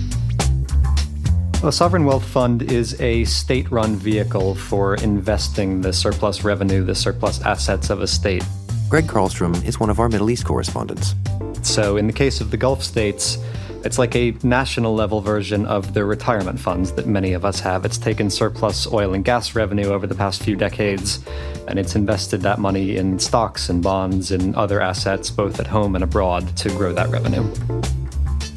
A 1.63 1.71
sovereign 1.71 2.05
wealth 2.05 2.25
fund 2.25 2.71
is 2.71 2.99
a 2.99 3.23
state 3.25 3.69
run 3.69 3.95
vehicle 3.95 4.55
for 4.55 4.95
investing 4.95 5.79
the 5.79 5.93
surplus 5.93 6.43
revenue, 6.43 6.83
the 6.83 6.95
surplus 6.95 7.39
assets 7.43 7.91
of 7.91 8.01
a 8.01 8.07
state. 8.07 8.43
Greg 8.89 9.05
Carlstrom 9.05 9.63
is 9.63 9.79
one 9.79 9.91
of 9.91 9.99
our 9.99 10.09
Middle 10.09 10.31
East 10.31 10.43
correspondents. 10.43 11.13
So, 11.61 11.97
in 11.97 12.07
the 12.07 12.13
case 12.13 12.41
of 12.41 12.49
the 12.49 12.57
Gulf 12.57 12.81
states, 12.81 13.37
it's 13.85 13.99
like 13.99 14.15
a 14.15 14.31
national 14.41 14.95
level 14.95 15.21
version 15.21 15.67
of 15.67 15.93
the 15.93 16.03
retirement 16.03 16.59
funds 16.59 16.93
that 16.93 17.05
many 17.05 17.33
of 17.33 17.45
us 17.45 17.59
have. 17.59 17.85
It's 17.85 17.99
taken 17.99 18.31
surplus 18.31 18.91
oil 18.91 19.13
and 19.13 19.23
gas 19.23 19.53
revenue 19.53 19.91
over 19.91 20.07
the 20.07 20.15
past 20.15 20.41
few 20.41 20.55
decades, 20.55 21.23
and 21.67 21.77
it's 21.77 21.95
invested 21.95 22.41
that 22.41 22.57
money 22.57 22.97
in 22.97 23.19
stocks 23.19 23.69
and 23.69 23.83
bonds 23.83 24.31
and 24.31 24.55
other 24.55 24.81
assets, 24.81 25.29
both 25.29 25.59
at 25.59 25.67
home 25.67 25.93
and 25.93 26.03
abroad, 26.03 26.57
to 26.57 26.69
grow 26.69 26.91
that 26.91 27.09
revenue. 27.09 27.47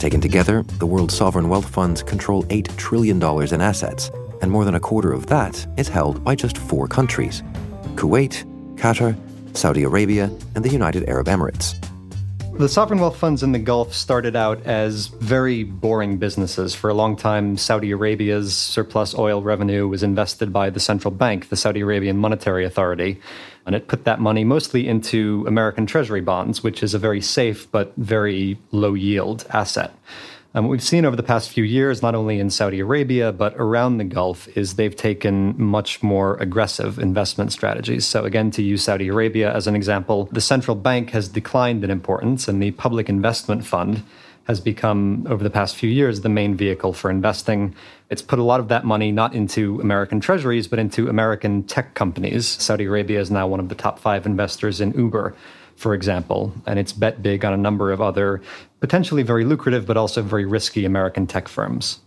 Taken 0.04 0.20
together, 0.20 0.62
the 0.80 0.84
world's 0.84 1.16
sovereign 1.16 1.48
wealth 1.48 1.66
funds 1.66 2.02
control 2.02 2.42
$8 2.48 2.76
trillion 2.76 3.16
in 3.16 3.60
assets, 3.62 4.10
and 4.42 4.50
more 4.50 4.66
than 4.66 4.74
a 4.74 4.78
quarter 4.78 5.14
of 5.14 5.28
that 5.28 5.66
is 5.78 5.88
held 5.88 6.22
by 6.22 6.34
just 6.34 6.58
four 6.58 6.86
countries 6.86 7.42
Kuwait, 7.94 8.44
Qatar, 8.74 9.16
Saudi 9.56 9.82
Arabia, 9.82 10.30
and 10.54 10.62
the 10.62 10.68
United 10.68 11.08
Arab 11.08 11.28
Emirates. 11.28 11.74
The 12.58 12.68
sovereign 12.68 13.00
wealth 13.00 13.16
funds 13.16 13.42
in 13.42 13.52
the 13.52 13.58
Gulf 13.58 13.94
started 13.94 14.36
out 14.36 14.66
as 14.66 15.06
very 15.06 15.64
boring 15.64 16.18
businesses. 16.18 16.74
For 16.74 16.90
a 16.90 16.94
long 16.94 17.16
time, 17.16 17.56
Saudi 17.56 17.90
Arabia's 17.90 18.54
surplus 18.54 19.14
oil 19.14 19.42
revenue 19.42 19.88
was 19.88 20.02
invested 20.02 20.52
by 20.52 20.68
the 20.68 20.80
central 20.80 21.12
bank, 21.12 21.48
the 21.48 21.56
Saudi 21.56 21.80
Arabian 21.80 22.18
Monetary 22.18 22.66
Authority, 22.66 23.22
and 23.66 23.74
it 23.74 23.88
put 23.88 24.04
that 24.04 24.20
money 24.20 24.44
mostly 24.44 24.86
into 24.88 25.44
American 25.46 25.86
Treasury 25.86 26.20
bonds, 26.20 26.62
which 26.62 26.82
is 26.82 26.94
a 26.94 26.98
very 26.98 27.20
safe 27.20 27.70
but 27.70 27.92
very 27.96 28.58
low 28.70 28.94
yield 28.94 29.46
asset. 29.50 29.92
And 30.54 30.64
what 30.64 30.70
we've 30.70 30.82
seen 30.82 31.04
over 31.04 31.16
the 31.16 31.24
past 31.24 31.50
few 31.50 31.64
years, 31.64 32.00
not 32.00 32.14
only 32.14 32.38
in 32.38 32.48
Saudi 32.48 32.78
Arabia, 32.78 33.32
but 33.32 33.54
around 33.56 33.98
the 33.98 34.04
Gulf, 34.04 34.46
is 34.56 34.74
they've 34.74 34.94
taken 34.94 35.60
much 35.60 36.00
more 36.00 36.36
aggressive 36.36 37.00
investment 37.00 37.50
strategies. 37.50 38.06
So, 38.06 38.24
again, 38.24 38.52
to 38.52 38.62
use 38.62 38.84
Saudi 38.84 39.08
Arabia 39.08 39.52
as 39.52 39.66
an 39.66 39.74
example, 39.74 40.28
the 40.30 40.40
central 40.40 40.76
bank 40.76 41.10
has 41.10 41.26
declined 41.26 41.82
in 41.82 41.90
importance, 41.90 42.46
and 42.46 42.62
the 42.62 42.70
public 42.70 43.08
investment 43.08 43.66
fund 43.66 44.04
has 44.44 44.60
become, 44.60 45.26
over 45.28 45.42
the 45.42 45.50
past 45.50 45.74
few 45.74 45.90
years, 45.90 46.20
the 46.20 46.28
main 46.28 46.54
vehicle 46.54 46.92
for 46.92 47.10
investing. 47.10 47.74
It's 48.14 48.22
put 48.22 48.38
a 48.38 48.44
lot 48.44 48.60
of 48.60 48.68
that 48.68 48.84
money 48.84 49.10
not 49.10 49.34
into 49.34 49.80
American 49.80 50.20
treasuries, 50.20 50.68
but 50.68 50.78
into 50.78 51.08
American 51.08 51.64
tech 51.64 51.94
companies. 51.94 52.46
Saudi 52.46 52.84
Arabia 52.84 53.18
is 53.18 53.28
now 53.28 53.48
one 53.48 53.58
of 53.58 53.68
the 53.68 53.74
top 53.74 53.98
five 53.98 54.24
investors 54.24 54.80
in 54.80 54.92
Uber 54.92 55.34
for 55.74 55.92
example, 55.92 56.52
and 56.66 56.78
it's 56.78 56.92
bet 56.92 57.20
big 57.20 57.44
on 57.44 57.52
a 57.52 57.56
number 57.56 57.90
of 57.90 58.00
other 58.00 58.40
potentially 58.78 59.24
very 59.24 59.44
lucrative 59.44 59.84
but 59.86 59.96
also 59.96 60.22
very 60.22 60.44
risky 60.44 60.84
American 60.84 61.26
tech 61.26 61.48
firms. 61.48 61.98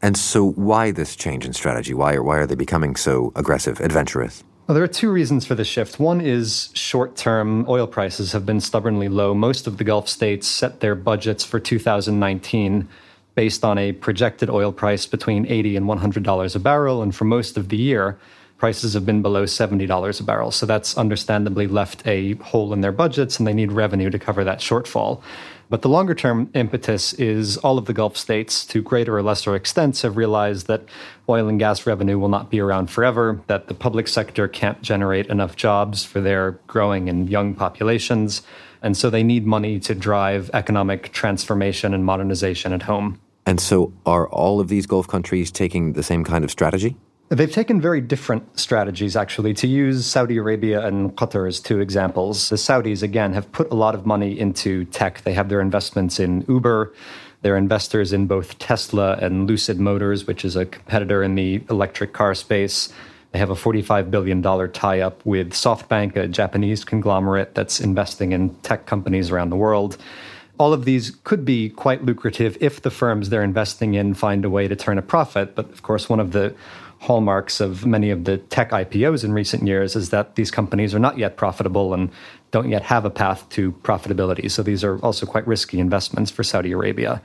And 0.00 0.16
so, 0.16 0.52
why 0.52 0.92
this 0.92 1.16
change 1.16 1.44
in 1.44 1.52
strategy? 1.52 1.92
Why, 1.92 2.16
why 2.18 2.38
are 2.38 2.46
they 2.46 2.54
becoming 2.54 2.94
so 2.94 3.32
aggressive, 3.34 3.80
adventurous? 3.80 4.44
Well, 4.68 4.74
there 4.76 4.84
are 4.84 4.86
two 4.86 5.10
reasons 5.10 5.44
for 5.44 5.56
the 5.56 5.64
shift. 5.64 5.98
One 5.98 6.20
is 6.20 6.70
short 6.74 7.16
term 7.16 7.66
oil 7.68 7.88
prices 7.88 8.30
have 8.32 8.46
been 8.46 8.60
stubbornly 8.60 9.08
low. 9.08 9.34
Most 9.34 9.66
of 9.66 9.78
the 9.78 9.84
Gulf 9.84 10.08
states 10.08 10.46
set 10.46 10.78
their 10.78 10.94
budgets 10.94 11.44
for 11.44 11.58
2019 11.58 12.88
based 13.38 13.64
on 13.64 13.78
a 13.78 13.92
projected 13.92 14.50
oil 14.50 14.72
price 14.72 15.06
between 15.06 15.46
80 15.46 15.76
and 15.76 15.86
$100 15.86 16.56
a 16.56 16.58
barrel. 16.58 17.02
And 17.04 17.14
for 17.14 17.24
most 17.24 17.56
of 17.56 17.68
the 17.68 17.76
year, 17.76 18.18
prices 18.56 18.94
have 18.94 19.06
been 19.06 19.22
below 19.22 19.44
$70 19.44 20.20
a 20.20 20.22
barrel. 20.24 20.50
So 20.50 20.66
that's 20.66 20.98
understandably 20.98 21.68
left 21.68 22.04
a 22.04 22.32
hole 22.50 22.72
in 22.72 22.80
their 22.80 22.90
budgets 22.90 23.38
and 23.38 23.46
they 23.46 23.54
need 23.54 23.70
revenue 23.70 24.10
to 24.10 24.18
cover 24.18 24.42
that 24.42 24.58
shortfall. 24.58 25.22
But 25.70 25.82
the 25.82 25.88
longer 25.88 26.16
term 26.16 26.50
impetus 26.52 27.12
is 27.12 27.58
all 27.58 27.78
of 27.78 27.84
the 27.84 27.92
Gulf 27.92 28.16
states, 28.16 28.66
to 28.66 28.82
greater 28.82 29.16
or 29.16 29.22
lesser 29.22 29.54
extents, 29.54 30.02
have 30.02 30.16
realized 30.16 30.66
that 30.66 30.82
oil 31.28 31.46
and 31.46 31.60
gas 31.60 31.86
revenue 31.86 32.18
will 32.18 32.28
not 32.28 32.50
be 32.50 32.58
around 32.58 32.90
forever, 32.90 33.40
that 33.46 33.68
the 33.68 33.74
public 33.74 34.08
sector 34.08 34.48
can't 34.48 34.82
generate 34.82 35.26
enough 35.26 35.54
jobs 35.54 36.04
for 36.04 36.20
their 36.20 36.58
growing 36.66 37.08
and 37.08 37.30
young 37.30 37.54
populations. 37.54 38.42
And 38.82 38.96
so 38.96 39.10
they 39.10 39.22
need 39.22 39.46
money 39.46 39.78
to 39.78 39.94
drive 39.94 40.50
economic 40.52 41.12
transformation 41.12 41.94
and 41.94 42.04
modernization 42.04 42.72
at 42.72 42.82
home. 42.82 43.20
And 43.48 43.62
so, 43.62 43.94
are 44.04 44.28
all 44.28 44.60
of 44.60 44.68
these 44.68 44.84
Gulf 44.84 45.08
countries 45.08 45.50
taking 45.50 45.94
the 45.94 46.02
same 46.02 46.22
kind 46.22 46.44
of 46.44 46.50
strategy? 46.50 46.98
They've 47.30 47.50
taken 47.50 47.80
very 47.80 48.02
different 48.02 48.60
strategies, 48.60 49.16
actually. 49.16 49.54
To 49.54 49.66
use 49.66 50.04
Saudi 50.04 50.36
Arabia 50.36 50.84
and 50.86 51.16
Qatar 51.16 51.48
as 51.48 51.58
two 51.58 51.80
examples, 51.80 52.50
the 52.50 52.56
Saudis, 52.56 53.02
again, 53.02 53.32
have 53.32 53.50
put 53.50 53.70
a 53.70 53.74
lot 53.74 53.94
of 53.94 54.04
money 54.04 54.38
into 54.38 54.84
tech. 54.84 55.22
They 55.22 55.32
have 55.32 55.48
their 55.48 55.62
investments 55.62 56.20
in 56.20 56.44
Uber. 56.46 56.92
They're 57.40 57.56
investors 57.56 58.12
in 58.12 58.26
both 58.26 58.58
Tesla 58.58 59.14
and 59.14 59.48
Lucid 59.48 59.80
Motors, 59.80 60.26
which 60.26 60.44
is 60.44 60.54
a 60.54 60.66
competitor 60.66 61.22
in 61.22 61.34
the 61.34 61.62
electric 61.70 62.12
car 62.12 62.34
space. 62.34 62.92
They 63.32 63.38
have 63.38 63.48
a 63.48 63.54
$45 63.54 64.10
billion 64.10 64.42
tie 64.42 65.00
up 65.00 65.24
with 65.24 65.52
SoftBank, 65.52 66.16
a 66.16 66.28
Japanese 66.28 66.84
conglomerate 66.84 67.54
that's 67.54 67.80
investing 67.80 68.32
in 68.32 68.54
tech 68.56 68.84
companies 68.84 69.30
around 69.30 69.48
the 69.48 69.56
world. 69.56 69.96
All 70.58 70.72
of 70.72 70.84
these 70.84 71.16
could 71.24 71.44
be 71.44 71.70
quite 71.70 72.04
lucrative 72.04 72.58
if 72.60 72.82
the 72.82 72.90
firms 72.90 73.30
they're 73.30 73.42
investing 73.42 73.94
in 73.94 74.14
find 74.14 74.44
a 74.44 74.50
way 74.50 74.66
to 74.68 74.74
turn 74.74 74.98
a 74.98 75.02
profit. 75.02 75.54
But 75.54 75.70
of 75.70 75.82
course, 75.82 76.08
one 76.08 76.20
of 76.20 76.32
the 76.32 76.54
hallmarks 77.00 77.60
of 77.60 77.86
many 77.86 78.10
of 78.10 78.24
the 78.24 78.38
tech 78.38 78.70
IPOs 78.70 79.24
in 79.24 79.32
recent 79.32 79.64
years 79.66 79.94
is 79.94 80.10
that 80.10 80.34
these 80.34 80.50
companies 80.50 80.94
are 80.94 80.98
not 80.98 81.16
yet 81.16 81.36
profitable 81.36 81.94
and 81.94 82.10
don't 82.50 82.68
yet 82.68 82.82
have 82.82 83.04
a 83.04 83.10
path 83.10 83.48
to 83.50 83.72
profitability. 83.82 84.50
So 84.50 84.62
these 84.62 84.82
are 84.82 84.98
also 84.98 85.26
quite 85.26 85.46
risky 85.46 85.78
investments 85.78 86.30
for 86.30 86.42
Saudi 86.42 86.72
Arabia. 86.72 87.22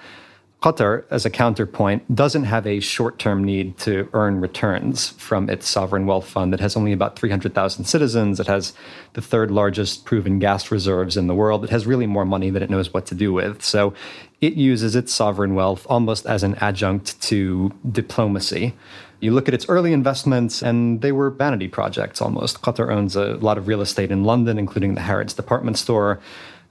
Qatar, 0.63 1.03
as 1.09 1.25
a 1.25 1.29
counterpoint, 1.29 2.15
doesn't 2.15 2.45
have 2.45 2.65
a 2.65 2.79
short 2.79 3.19
term 3.19 3.43
need 3.43 3.77
to 3.79 4.07
earn 4.13 4.39
returns 4.39 5.09
from 5.09 5.49
its 5.49 5.67
sovereign 5.67 6.05
wealth 6.05 6.25
fund. 6.25 6.53
It 6.53 6.61
has 6.61 6.77
only 6.77 6.93
about 6.93 7.19
300,000 7.19 7.83
citizens. 7.83 8.39
It 8.39 8.47
has 8.47 8.71
the 9.11 9.21
third 9.21 9.51
largest 9.51 10.05
proven 10.05 10.39
gas 10.39 10.71
reserves 10.71 11.17
in 11.17 11.27
the 11.27 11.35
world. 11.35 11.65
It 11.65 11.69
has 11.71 11.85
really 11.85 12.07
more 12.07 12.23
money 12.23 12.49
than 12.49 12.63
it 12.63 12.69
knows 12.69 12.93
what 12.93 13.05
to 13.07 13.15
do 13.15 13.33
with. 13.33 13.61
So 13.61 13.93
it 14.39 14.53
uses 14.53 14.95
its 14.95 15.13
sovereign 15.13 15.53
wealth 15.53 15.85
almost 15.89 16.25
as 16.25 16.43
an 16.43 16.55
adjunct 16.55 17.21
to 17.23 17.73
diplomacy. 17.91 18.73
You 19.19 19.31
look 19.31 19.49
at 19.49 19.53
its 19.53 19.67
early 19.67 19.91
investments, 19.91 20.61
and 20.61 21.01
they 21.01 21.11
were 21.11 21.29
vanity 21.29 21.67
projects 21.67 22.21
almost. 22.21 22.61
Qatar 22.61 22.89
owns 22.89 23.17
a 23.17 23.35
lot 23.35 23.57
of 23.57 23.67
real 23.67 23.81
estate 23.81 24.11
in 24.11 24.23
London, 24.23 24.57
including 24.57 24.95
the 24.95 25.01
Harrods 25.01 25.33
department 25.33 25.77
store. 25.77 26.21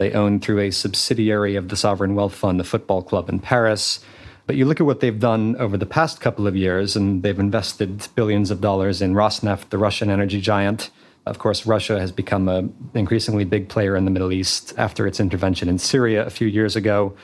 They 0.03 0.11
own, 0.11 0.41
through 0.41 0.59
a 0.59 0.73
subsidiary 0.73 1.55
of 1.55 1.69
the 1.69 1.77
Sovereign 1.77 2.17
Wealth 2.17 2.35
Fund, 2.35 2.59
the 2.59 2.65
football 2.65 3.03
club 3.03 3.29
in 3.29 3.39
Paris. 3.39 4.01
But 4.49 4.57
you 4.57 4.65
look 4.65 4.81
at 4.81 4.85
what 4.85 4.99
they've 4.99 5.21
done 5.21 5.55
over 5.61 5.77
the 5.77 5.87
past 5.87 6.21
couple 6.21 6.49
of 6.49 6.57
years, 6.57 6.97
and 6.97 7.23
they've 7.23 7.39
invested 7.39 8.09
billions 8.17 8.51
of 8.51 8.61
dollars 8.61 9.01
in 9.01 9.15
Rosneft, 9.15 9.69
the 9.69 9.79
Russian 9.79 10.11
energy 10.11 10.41
giant. 10.41 10.91
Of 11.25 11.39
course, 11.39 11.67
Russia 11.67 12.01
has 12.01 12.11
become 12.11 12.49
an 12.49 12.75
increasingly 12.95 13.45
big 13.45 13.69
player 13.69 13.95
in 13.95 14.05
the 14.05 14.11
Middle 14.11 14.33
East 14.33 14.75
after 14.77 15.07
its 15.07 15.21
intervention 15.21 15.69
in 15.69 15.79
Syria 15.79 16.27
a 16.27 16.31
few 16.31 16.49
years 16.49 16.75
ago. 16.75 17.15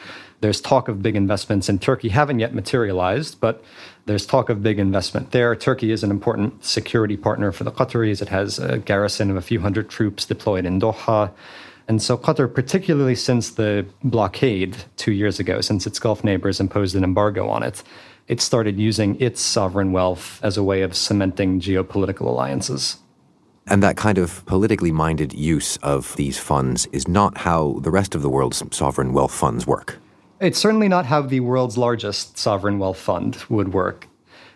There's 0.40 0.60
talk 0.60 0.86
of 0.86 1.02
big 1.02 1.16
investments 1.16 1.68
in 1.68 1.80
Turkey, 1.80 2.10
haven't 2.10 2.38
yet 2.38 2.54
materialized, 2.54 3.40
but 3.40 3.60
there's 4.06 4.24
talk 4.24 4.50
of 4.50 4.62
big 4.62 4.78
investment 4.78 5.32
there. 5.32 5.56
Turkey 5.56 5.90
is 5.90 6.04
an 6.04 6.12
important 6.12 6.64
security 6.64 7.16
partner 7.16 7.50
for 7.50 7.64
the 7.64 7.72
Qataris. 7.72 8.22
It 8.22 8.28
has 8.28 8.60
a 8.60 8.78
garrison 8.78 9.32
of 9.32 9.36
a 9.36 9.42
few 9.42 9.58
hundred 9.58 9.90
troops 9.90 10.24
deployed 10.24 10.64
in 10.64 10.80
Doha. 10.80 11.32
And 11.88 12.02
so 12.02 12.18
Qatar, 12.18 12.52
particularly 12.52 13.14
since 13.14 13.50
the 13.50 13.86
blockade 14.04 14.76
two 14.98 15.12
years 15.12 15.40
ago, 15.40 15.62
since 15.62 15.86
its 15.86 15.98
Gulf 15.98 16.22
neighbors 16.22 16.60
imposed 16.60 16.94
an 16.94 17.02
embargo 17.02 17.48
on 17.48 17.62
it, 17.62 17.82
it 18.28 18.42
started 18.42 18.78
using 18.78 19.18
its 19.20 19.40
sovereign 19.40 19.90
wealth 19.90 20.38
as 20.44 20.58
a 20.58 20.62
way 20.62 20.82
of 20.82 20.94
cementing 20.94 21.60
geopolitical 21.60 22.26
alliances. 22.26 22.98
And 23.66 23.82
that 23.82 23.96
kind 23.96 24.18
of 24.18 24.44
politically 24.44 24.92
minded 24.92 25.32
use 25.32 25.78
of 25.78 26.14
these 26.16 26.38
funds 26.38 26.86
is 26.92 27.08
not 27.08 27.38
how 27.38 27.78
the 27.80 27.90
rest 27.90 28.14
of 28.14 28.20
the 28.20 28.30
world's 28.30 28.62
sovereign 28.70 29.14
wealth 29.14 29.32
funds 29.32 29.66
work. 29.66 29.98
It's 30.40 30.58
certainly 30.58 30.88
not 30.88 31.06
how 31.06 31.22
the 31.22 31.40
world's 31.40 31.76
largest 31.76 32.38
sovereign 32.38 32.78
wealth 32.78 32.98
fund 32.98 33.36
would 33.48 33.72
work. 33.72 34.06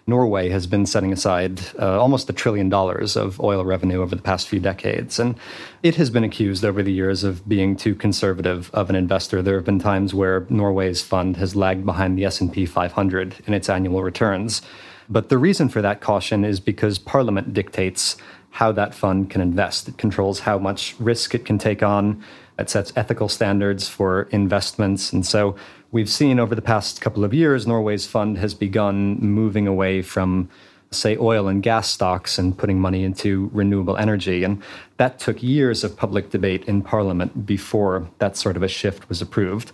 Norway 0.07 0.49
has 0.49 0.67
been 0.67 0.85
setting 0.85 1.13
aside 1.13 1.61
uh, 1.79 2.01
almost 2.01 2.29
a 2.29 2.33
trillion 2.33 2.69
dollars 2.69 3.17
of 3.17 3.41
oil 3.41 3.65
revenue 3.65 4.03
over 4.03 4.17
the 4.17 4.23
past 4.23 4.49
few 4.49 4.59
decades. 4.59 5.19
And 5.19 5.37
it 5.83 5.97
has 5.97 6.11
been 6.11 6.25
accused 6.25 6.65
over 6.65 6.83
the 6.83 6.93
years 6.93 7.23
of 7.25 7.49
being 7.49 7.77
too 7.77 7.95
conservative 7.95 8.71
of 8.75 8.91
an 8.91 8.97
investor. 8.97 9.43
There 9.43 9.55
have 9.57 9.65
been 9.65 9.79
times 9.79 10.13
where 10.13 10.47
Norway's 10.49 11.03
fund 11.03 11.37
has 11.37 11.55
lagged 11.55 11.87
behind 11.87 12.19
the 12.19 12.25
S&P 12.25 12.67
500 12.67 13.37
in 13.47 13.55
its 13.55 13.69
annual 13.69 14.03
returns. 14.03 14.63
But 15.09 15.29
the 15.29 15.39
reason 15.39 15.69
for 15.69 15.83
that 15.83 16.01
caution 16.01 16.45
is 16.45 16.59
because 16.59 16.99
Parliament 16.99 17.53
dictates 17.53 18.17
how 18.53 18.71
that 18.71 18.95
fund 18.95 19.31
can 19.31 19.41
invest. 19.41 19.89
It 19.89 19.97
controls 19.97 20.41
how 20.41 20.59
much 20.59 20.95
risk 20.99 21.35
it 21.35 21.45
can 21.45 21.59
take 21.59 21.83
on. 21.83 22.23
It 22.59 22.69
sets 22.69 22.93
ethical 22.95 23.29
standards 23.29 23.89
for 23.89 24.25
investments. 24.31 25.11
And 25.13 25.25
so 25.25 25.57
we've 25.91 26.09
seen 26.09 26.39
over 26.39 26.55
the 26.55 26.63
past 26.63 27.01
couple 27.01 27.25
of 27.25 27.33
years, 27.33 27.67
Norway's 27.67 28.07
fund 28.07 28.37
has 28.39 28.53
begun 28.53 29.19
moving 29.21 29.67
away 29.67 30.03
from, 30.03 30.51
say, 30.91 31.17
oil 31.17 31.49
and 31.49 31.63
gas 31.63 31.89
stocks 31.89 32.39
and 32.39 32.57
putting 32.57 32.79
money 32.79 33.05
into 33.05 33.49
renewable 33.55 33.97
energy. 33.97 34.45
And 34.45 34.63
that 34.99 35.19
took 35.19 35.43
years 35.43 35.83
of 35.83 35.97
public 35.97 36.29
debate 36.29 36.65
in 36.67 36.83
Parliament 36.83 37.47
before 37.47 38.07
that 38.19 38.37
sort 38.37 38.59
of 38.59 38.63
a 38.63 38.69
shift 38.69 39.09
was 39.09 39.23
approved. 39.23 39.73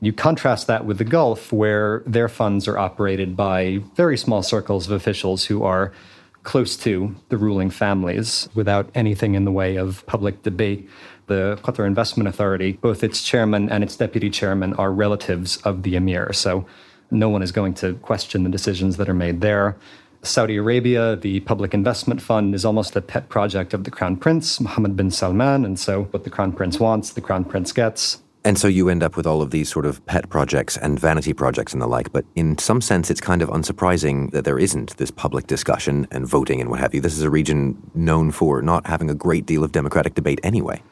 You 0.00 0.12
contrast 0.12 0.68
that 0.68 0.86
with 0.86 0.98
the 0.98 1.04
Gulf, 1.04 1.52
where 1.52 2.04
their 2.06 2.28
funds 2.28 2.68
are 2.68 2.78
operated 2.78 3.36
by 3.36 3.82
very 3.96 4.16
small 4.16 4.44
circles 4.44 4.86
of 4.86 4.92
officials 4.92 5.46
who 5.46 5.64
are 5.64 5.92
close 6.42 6.76
to 6.78 7.14
the 7.28 7.36
ruling 7.36 7.70
families 7.70 8.48
without 8.54 8.90
anything 8.94 9.34
in 9.34 9.44
the 9.44 9.52
way 9.52 9.76
of 9.76 10.04
public 10.06 10.42
debate 10.42 10.88
the 11.30 11.58
Qatar 11.62 11.86
Investment 11.86 12.28
Authority, 12.28 12.72
both 12.72 13.04
its 13.04 13.22
chairman 13.22 13.70
and 13.70 13.84
its 13.84 13.96
deputy 13.96 14.30
chairman 14.30 14.74
are 14.74 14.92
relatives 14.92 15.58
of 15.58 15.84
the 15.84 15.94
emir. 15.94 16.32
So 16.32 16.66
no 17.10 17.28
one 17.28 17.40
is 17.40 17.52
going 17.52 17.74
to 17.74 17.94
question 17.94 18.42
the 18.42 18.50
decisions 18.50 18.96
that 18.96 19.08
are 19.08 19.14
made 19.14 19.40
there. 19.40 19.76
Saudi 20.22 20.56
Arabia, 20.56 21.16
the 21.16 21.40
Public 21.40 21.72
Investment 21.72 22.20
Fund, 22.20 22.54
is 22.54 22.64
almost 22.64 22.94
a 22.96 23.00
pet 23.00 23.28
project 23.28 23.72
of 23.72 23.84
the 23.84 23.90
Crown 23.90 24.16
Prince, 24.16 24.60
Mohammed 24.60 24.96
bin 24.96 25.10
Salman. 25.10 25.64
And 25.64 25.78
so 25.78 26.04
what 26.10 26.24
the 26.24 26.30
Crown 26.30 26.52
Prince 26.52 26.78
wants, 26.78 27.12
the 27.12 27.22
Crown 27.22 27.44
Prince 27.44 27.72
gets. 27.72 28.20
And 28.42 28.58
so 28.58 28.68
you 28.68 28.88
end 28.88 29.02
up 29.02 29.16
with 29.16 29.26
all 29.26 29.42
of 29.42 29.50
these 29.50 29.68
sort 29.68 29.84
of 29.84 30.04
pet 30.06 30.30
projects 30.30 30.78
and 30.78 30.98
vanity 30.98 31.34
projects 31.34 31.74
and 31.74 31.82
the 31.82 31.86
like. 31.86 32.10
But 32.10 32.24
in 32.34 32.56
some 32.56 32.80
sense, 32.80 33.10
it's 33.10 33.20
kind 33.20 33.42
of 33.42 33.50
unsurprising 33.50 34.30
that 34.30 34.44
there 34.44 34.58
isn't 34.58 34.96
this 34.96 35.10
public 35.10 35.46
discussion 35.46 36.06
and 36.10 36.26
voting 36.26 36.58
and 36.60 36.70
what 36.70 36.80
have 36.80 36.94
you. 36.94 37.02
This 37.02 37.18
is 37.18 37.22
a 37.22 37.28
region 37.28 37.76
known 37.94 38.30
for 38.30 38.62
not 38.62 38.86
having 38.86 39.10
a 39.10 39.14
great 39.14 39.44
deal 39.44 39.62
of 39.62 39.72
democratic 39.72 40.14
debate 40.14 40.40
anyway. 40.42 40.82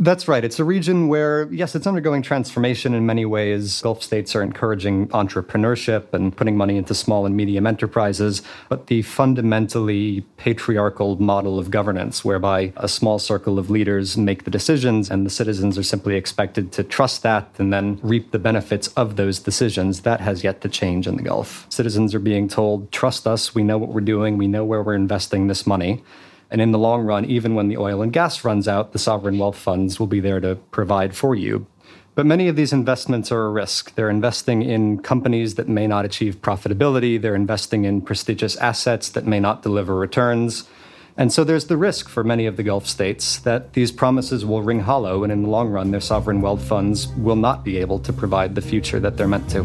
That's 0.00 0.28
right. 0.28 0.44
It's 0.44 0.60
a 0.60 0.64
region 0.64 1.08
where, 1.08 1.52
yes, 1.52 1.74
it's 1.74 1.86
undergoing 1.86 2.22
transformation 2.22 2.94
in 2.94 3.04
many 3.04 3.24
ways. 3.24 3.82
Gulf 3.82 4.00
states 4.00 4.36
are 4.36 4.42
encouraging 4.44 5.08
entrepreneurship 5.08 6.14
and 6.14 6.36
putting 6.36 6.56
money 6.56 6.76
into 6.76 6.94
small 6.94 7.26
and 7.26 7.36
medium 7.36 7.66
enterprises. 7.66 8.42
But 8.68 8.86
the 8.86 9.02
fundamentally 9.02 10.20
patriarchal 10.36 11.20
model 11.20 11.58
of 11.58 11.72
governance, 11.72 12.24
whereby 12.24 12.72
a 12.76 12.86
small 12.86 13.18
circle 13.18 13.58
of 13.58 13.70
leaders 13.70 14.16
make 14.16 14.44
the 14.44 14.52
decisions 14.52 15.10
and 15.10 15.26
the 15.26 15.30
citizens 15.30 15.76
are 15.76 15.82
simply 15.82 16.14
expected 16.14 16.70
to 16.72 16.84
trust 16.84 17.24
that 17.24 17.50
and 17.58 17.72
then 17.72 17.98
reap 18.00 18.30
the 18.30 18.38
benefits 18.38 18.86
of 18.88 19.16
those 19.16 19.40
decisions, 19.40 20.02
that 20.02 20.20
has 20.20 20.44
yet 20.44 20.60
to 20.60 20.68
change 20.68 21.08
in 21.08 21.16
the 21.16 21.24
Gulf. 21.24 21.66
Citizens 21.70 22.14
are 22.14 22.20
being 22.20 22.46
told, 22.46 22.92
trust 22.92 23.26
us, 23.26 23.52
we 23.52 23.64
know 23.64 23.78
what 23.78 23.88
we're 23.88 24.00
doing, 24.00 24.38
we 24.38 24.46
know 24.46 24.64
where 24.64 24.82
we're 24.82 24.94
investing 24.94 25.48
this 25.48 25.66
money. 25.66 26.04
And 26.50 26.60
in 26.60 26.72
the 26.72 26.78
long 26.78 27.02
run, 27.02 27.24
even 27.26 27.54
when 27.54 27.68
the 27.68 27.76
oil 27.76 28.02
and 28.02 28.12
gas 28.12 28.44
runs 28.44 28.66
out, 28.66 28.92
the 28.92 28.98
sovereign 28.98 29.38
wealth 29.38 29.56
funds 29.56 30.00
will 30.00 30.06
be 30.06 30.20
there 30.20 30.40
to 30.40 30.56
provide 30.70 31.14
for 31.14 31.34
you. 31.34 31.66
But 32.14 32.26
many 32.26 32.48
of 32.48 32.56
these 32.56 32.72
investments 32.72 33.30
are 33.30 33.44
a 33.46 33.50
risk. 33.50 33.94
They're 33.94 34.10
investing 34.10 34.62
in 34.62 35.00
companies 35.02 35.54
that 35.54 35.68
may 35.68 35.86
not 35.86 36.04
achieve 36.04 36.42
profitability, 36.42 37.20
they're 37.20 37.36
investing 37.36 37.84
in 37.84 38.00
prestigious 38.00 38.56
assets 38.56 39.08
that 39.10 39.24
may 39.24 39.38
not 39.38 39.62
deliver 39.62 39.94
returns. 39.94 40.68
And 41.16 41.32
so 41.32 41.44
there's 41.44 41.66
the 41.66 41.76
risk 41.76 42.08
for 42.08 42.24
many 42.24 42.46
of 42.46 42.56
the 42.56 42.62
Gulf 42.62 42.86
states 42.86 43.38
that 43.40 43.74
these 43.74 43.92
promises 43.92 44.44
will 44.44 44.62
ring 44.62 44.80
hollow, 44.80 45.22
and 45.22 45.32
in 45.32 45.42
the 45.42 45.48
long 45.48 45.68
run, 45.68 45.90
their 45.90 46.00
sovereign 46.00 46.40
wealth 46.40 46.66
funds 46.66 47.08
will 47.08 47.36
not 47.36 47.64
be 47.64 47.78
able 47.78 47.98
to 48.00 48.12
provide 48.12 48.54
the 48.54 48.62
future 48.62 49.00
that 49.00 49.16
they're 49.16 49.28
meant 49.28 49.50
to. 49.50 49.62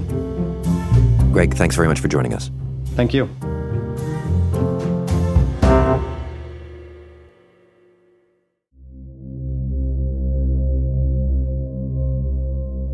Greg, 1.32 1.56
thanks 1.56 1.76
very 1.76 1.88
much 1.88 2.00
for 2.00 2.08
joining 2.08 2.34
us. 2.34 2.52
Thank 2.96 3.14
you. 3.14 3.30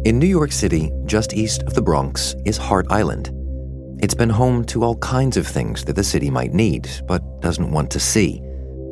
In 0.05 0.17
New 0.17 0.27
York 0.27 0.53
City, 0.53 0.93
just 1.05 1.33
east 1.33 1.61
of 1.63 1.73
the 1.73 1.81
Bronx, 1.81 2.33
is 2.45 2.55
Hart 2.55 2.87
Island. 2.89 3.31
It's 4.01 4.13
been 4.13 4.29
home 4.29 4.63
to 4.67 4.81
all 4.81 4.95
kinds 4.99 5.35
of 5.35 5.45
things 5.45 5.83
that 5.83 5.97
the 5.97 6.05
city 6.05 6.29
might 6.29 6.53
need, 6.53 6.89
but 7.05 7.21
doesn't 7.41 7.71
want 7.71 7.91
to 7.91 7.99
see 7.99 8.41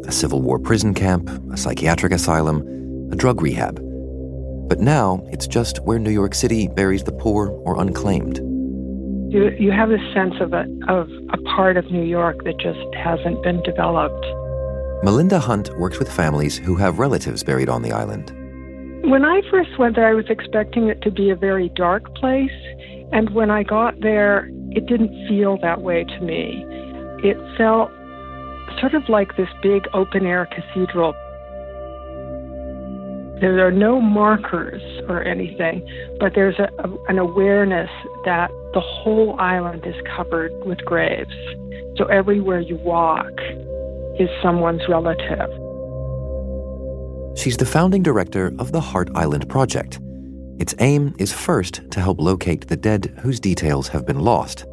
a 0.06 0.12
Civil 0.12 0.42
War 0.42 0.60
prison 0.60 0.94
camp, 0.94 1.30
a 1.50 1.56
psychiatric 1.56 2.12
asylum, 2.12 2.60
a 3.10 3.16
drug 3.16 3.42
rehab. 3.42 3.78
But 4.68 4.82
now 4.82 5.26
it's 5.32 5.48
just 5.48 5.80
where 5.86 5.98
New 5.98 6.12
York 6.12 6.36
City 6.36 6.68
buries 6.68 7.06
the 7.06 7.14
poor 7.14 7.52
or 7.52 7.80
unclaimed. 7.80 8.40
You, 9.32 9.52
you 9.58 9.72
have 9.72 9.92
a 9.92 10.14
sense 10.14 10.36
of 10.42 10.52
a, 10.52 10.66
of 10.90 11.10
a 11.32 11.38
part 11.56 11.78
of 11.78 11.90
New 11.90 12.04
York 12.04 12.44
that 12.44 12.60
just 12.60 12.96
hasn't 12.96 13.42
been 13.44 13.64
developed. 13.64 14.26
Melinda 15.06 15.40
Hunt 15.40 15.70
works 15.78 16.00
with 16.00 16.12
families 16.12 16.58
who 16.58 16.76
have 16.76 17.00
relatives 17.00 17.46
buried 17.46 17.70
on 17.70 17.82
the 17.82 17.94
island. 17.94 18.34
When 19.08 19.24
I 19.24 19.40
first 19.50 19.70
went 19.80 19.96
there, 19.96 20.06
I 20.06 20.14
was 20.14 20.26
expecting 20.30 20.90
it 20.90 21.02
to 21.04 21.12
be 21.12 21.30
a 21.30 21.36
very 21.38 21.70
dark 21.70 22.14
place. 22.16 22.52
And 23.14 23.30
when 23.30 23.50
I 23.50 23.64
got 23.64 24.02
there, 24.02 24.50
it 24.72 24.86
didn't 24.86 25.30
feel 25.30 25.58
that 25.62 25.82
way 25.82 26.04
to 26.04 26.20
me. 26.20 26.66
It 27.24 27.38
felt 27.58 27.90
sort 28.82 28.96
of 28.96 29.08
like 29.08 29.38
this 29.38 29.48
big 29.64 29.84
open 29.94 30.26
air 30.26 30.46
cathedral. 30.46 31.14
There 33.40 33.66
are 33.66 33.72
no 33.72 34.02
markers 34.02 34.82
or 35.08 35.24
anything, 35.24 35.88
but 36.20 36.34
there's 36.36 36.60
a, 36.60 36.68
a, 36.84 37.06
an 37.08 37.18
awareness 37.18 37.90
that 38.26 38.52
the 38.74 38.82
whole 38.82 39.40
island 39.40 39.86
is 39.86 39.96
covered 40.18 40.52
with 40.66 40.80
graves. 40.80 41.32
So 41.98 42.08
everywhere 42.08 42.60
you 42.60 42.76
walk 42.76 43.32
is 44.20 44.28
someone's 44.44 44.82
relative. 44.90 45.50
She's 47.38 47.56
the 47.56 47.68
founding 47.68 48.02
director 48.02 48.52
of 48.58 48.72
the 48.72 48.82
Hart 48.82 49.10
Island 49.14 49.48
Project. 49.48 50.00
Its 50.60 50.74
aim 50.80 51.14
is 51.20 51.32
first 51.32 51.82
to 51.92 52.02
help 52.02 52.20
locate 52.20 52.68
the 52.68 52.76
dead 52.76 53.14
whose 53.22 53.40
details 53.40 53.88
have 53.90 54.08
been 54.08 54.22
lost, 54.22 54.66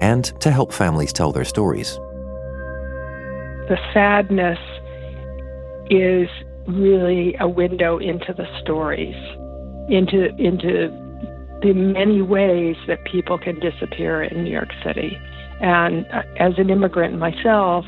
and 0.00 0.24
to 0.40 0.50
help 0.50 0.72
families 0.72 1.12
tell 1.12 1.30
their 1.30 1.44
stories. 1.44 1.94
The 3.68 3.78
sadness 3.94 4.58
is 5.90 6.28
really 6.66 7.36
a 7.38 7.48
window 7.48 7.98
into 7.98 8.34
the 8.34 8.46
stories, 8.62 9.14
into 9.88 10.34
into 10.38 10.88
the 11.62 11.72
many 11.72 12.20
ways 12.20 12.74
that 12.88 13.04
people 13.04 13.38
can 13.38 13.60
disappear 13.60 14.24
in 14.24 14.42
New 14.42 14.50
York 14.50 14.70
City. 14.84 15.16
And 15.60 16.04
uh, 16.12 16.22
as 16.40 16.54
an 16.58 16.68
immigrant 16.68 17.16
myself, 17.16 17.84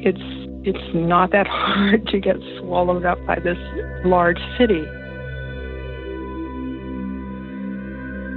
it's 0.00 0.37
it's 0.68 0.94
not 0.94 1.30
that 1.30 1.46
hard 1.50 2.06
to 2.08 2.20
get 2.20 2.36
swallowed 2.58 3.04
up 3.04 3.24
by 3.24 3.38
this 3.38 3.58
large 4.04 4.40
city. 4.58 4.84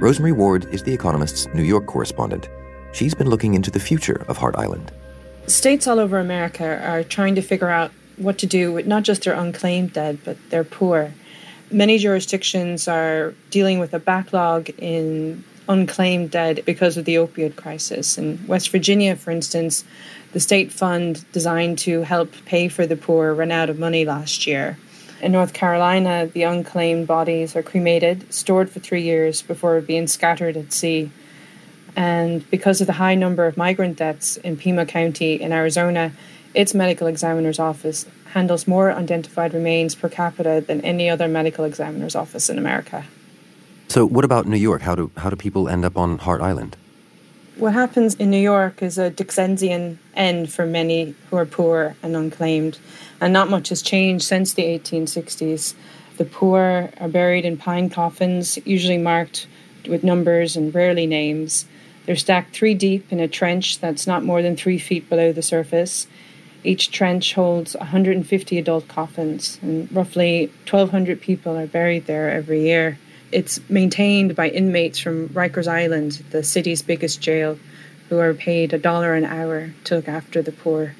Rosemary 0.00 0.32
Ward 0.32 0.66
is 0.74 0.82
The 0.82 0.94
Economist's 0.94 1.46
New 1.54 1.62
York 1.62 1.86
correspondent. 1.86 2.48
She's 2.92 3.14
been 3.14 3.28
looking 3.28 3.54
into 3.54 3.70
the 3.70 3.78
future 3.78 4.24
of 4.28 4.36
Hart 4.38 4.56
Island. 4.56 4.90
States 5.46 5.86
all 5.86 6.00
over 6.00 6.18
America 6.18 6.82
are 6.84 7.04
trying 7.04 7.34
to 7.34 7.42
figure 7.42 7.68
out 7.68 7.90
what 8.16 8.38
to 8.38 8.46
do 8.46 8.72
with 8.72 8.86
not 8.86 9.02
just 9.02 9.24
their 9.24 9.34
unclaimed 9.34 9.92
dead, 9.92 10.18
but 10.24 10.36
their 10.50 10.64
poor. 10.64 11.12
Many 11.70 11.98
jurisdictions 11.98 12.88
are 12.88 13.34
dealing 13.50 13.78
with 13.78 13.94
a 13.94 13.98
backlog 13.98 14.70
in 14.78 15.44
unclaimed 15.68 16.30
dead 16.30 16.62
because 16.64 16.96
of 16.96 17.04
the 17.04 17.16
opioid 17.16 17.56
crisis. 17.56 18.18
In 18.18 18.44
West 18.46 18.70
Virginia, 18.70 19.16
for 19.16 19.30
instance, 19.30 19.84
the 20.32 20.40
state 20.40 20.72
fund 20.72 21.24
designed 21.32 21.78
to 21.80 22.02
help 22.02 22.32
pay 22.44 22.68
for 22.68 22.86
the 22.86 22.96
poor 22.96 23.34
ran 23.34 23.52
out 23.52 23.70
of 23.70 23.78
money 23.78 24.04
last 24.04 24.46
year. 24.46 24.78
In 25.20 25.32
North 25.32 25.52
Carolina, 25.52 26.26
the 26.26 26.42
unclaimed 26.42 27.06
bodies 27.06 27.54
are 27.54 27.62
cremated, 27.62 28.32
stored 28.32 28.70
for 28.70 28.80
three 28.80 29.02
years 29.02 29.40
before 29.40 29.80
being 29.80 30.08
scattered 30.08 30.56
at 30.56 30.72
sea. 30.72 31.10
And 31.94 32.48
because 32.50 32.80
of 32.80 32.86
the 32.86 32.94
high 32.94 33.14
number 33.14 33.46
of 33.46 33.56
migrant 33.56 33.98
deaths 33.98 34.36
in 34.38 34.56
Pima 34.56 34.86
County 34.86 35.40
in 35.40 35.52
Arizona, 35.52 36.12
its 36.54 36.74
medical 36.74 37.06
examiner's 37.06 37.58
office 37.58 38.06
handles 38.32 38.66
more 38.66 38.90
unidentified 38.90 39.54
remains 39.54 39.94
per 39.94 40.08
capita 40.08 40.64
than 40.66 40.80
any 40.80 41.08
other 41.08 41.28
medical 41.28 41.64
examiner's 41.64 42.16
office 42.16 42.48
in 42.50 42.58
America. 42.58 43.04
So, 43.92 44.06
what 44.06 44.24
about 44.24 44.46
New 44.46 44.56
York? 44.56 44.80
How 44.80 44.94
do 44.94 45.10
how 45.18 45.28
do 45.28 45.36
people 45.36 45.68
end 45.68 45.84
up 45.84 45.98
on 45.98 46.16
Hart 46.16 46.40
Island? 46.40 46.78
What 47.56 47.74
happens 47.74 48.14
in 48.14 48.30
New 48.30 48.40
York 48.40 48.80
is 48.80 48.96
a 48.96 49.10
Dickensian 49.10 49.98
end 50.14 50.50
for 50.50 50.64
many 50.64 51.14
who 51.28 51.36
are 51.36 51.44
poor 51.44 51.94
and 52.02 52.16
unclaimed, 52.16 52.78
and 53.20 53.34
not 53.34 53.50
much 53.50 53.68
has 53.68 53.82
changed 53.82 54.24
since 54.24 54.54
the 54.54 54.62
1860s. 54.62 55.74
The 56.16 56.24
poor 56.24 56.88
are 56.98 57.08
buried 57.10 57.44
in 57.44 57.58
pine 57.58 57.90
coffins, 57.90 58.58
usually 58.64 58.96
marked 58.96 59.46
with 59.86 60.02
numbers 60.02 60.56
and 60.56 60.74
rarely 60.74 61.06
names. 61.06 61.66
They're 62.06 62.16
stacked 62.16 62.56
three 62.56 62.72
deep 62.72 63.12
in 63.12 63.20
a 63.20 63.28
trench 63.28 63.78
that's 63.78 64.06
not 64.06 64.24
more 64.24 64.40
than 64.40 64.56
three 64.56 64.78
feet 64.78 65.10
below 65.10 65.32
the 65.32 65.42
surface. 65.42 66.06
Each 66.64 66.90
trench 66.90 67.34
holds 67.34 67.76
150 67.76 68.56
adult 68.56 68.88
coffins, 68.88 69.58
and 69.60 69.92
roughly 69.92 70.46
1,200 70.64 71.20
people 71.20 71.58
are 71.58 71.66
buried 71.66 72.06
there 72.06 72.30
every 72.30 72.62
year. 72.62 72.96
It's 73.32 73.58
maintained 73.68 74.36
by 74.36 74.50
inmates 74.50 74.98
from 74.98 75.30
Rikers 75.30 75.66
Island, 75.66 76.22
the 76.30 76.42
city's 76.42 76.82
biggest 76.82 77.20
jail, 77.20 77.58
who 78.08 78.18
are 78.18 78.34
paid 78.34 78.72
a 78.72 78.78
dollar 78.78 79.14
an 79.14 79.24
hour 79.24 79.72
to 79.84 79.96
look 79.96 80.08
after 80.08 80.42
the 80.42 80.52
poor. 80.52 80.94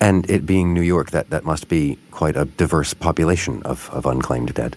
And 0.00 0.28
it 0.30 0.46
being 0.46 0.72
New 0.72 0.82
York, 0.82 1.10
that, 1.10 1.30
that 1.30 1.44
must 1.44 1.68
be 1.68 1.98
quite 2.10 2.36
a 2.36 2.44
diverse 2.44 2.94
population 2.94 3.62
of, 3.64 3.90
of 3.90 4.06
unclaimed 4.06 4.54
dead. 4.54 4.76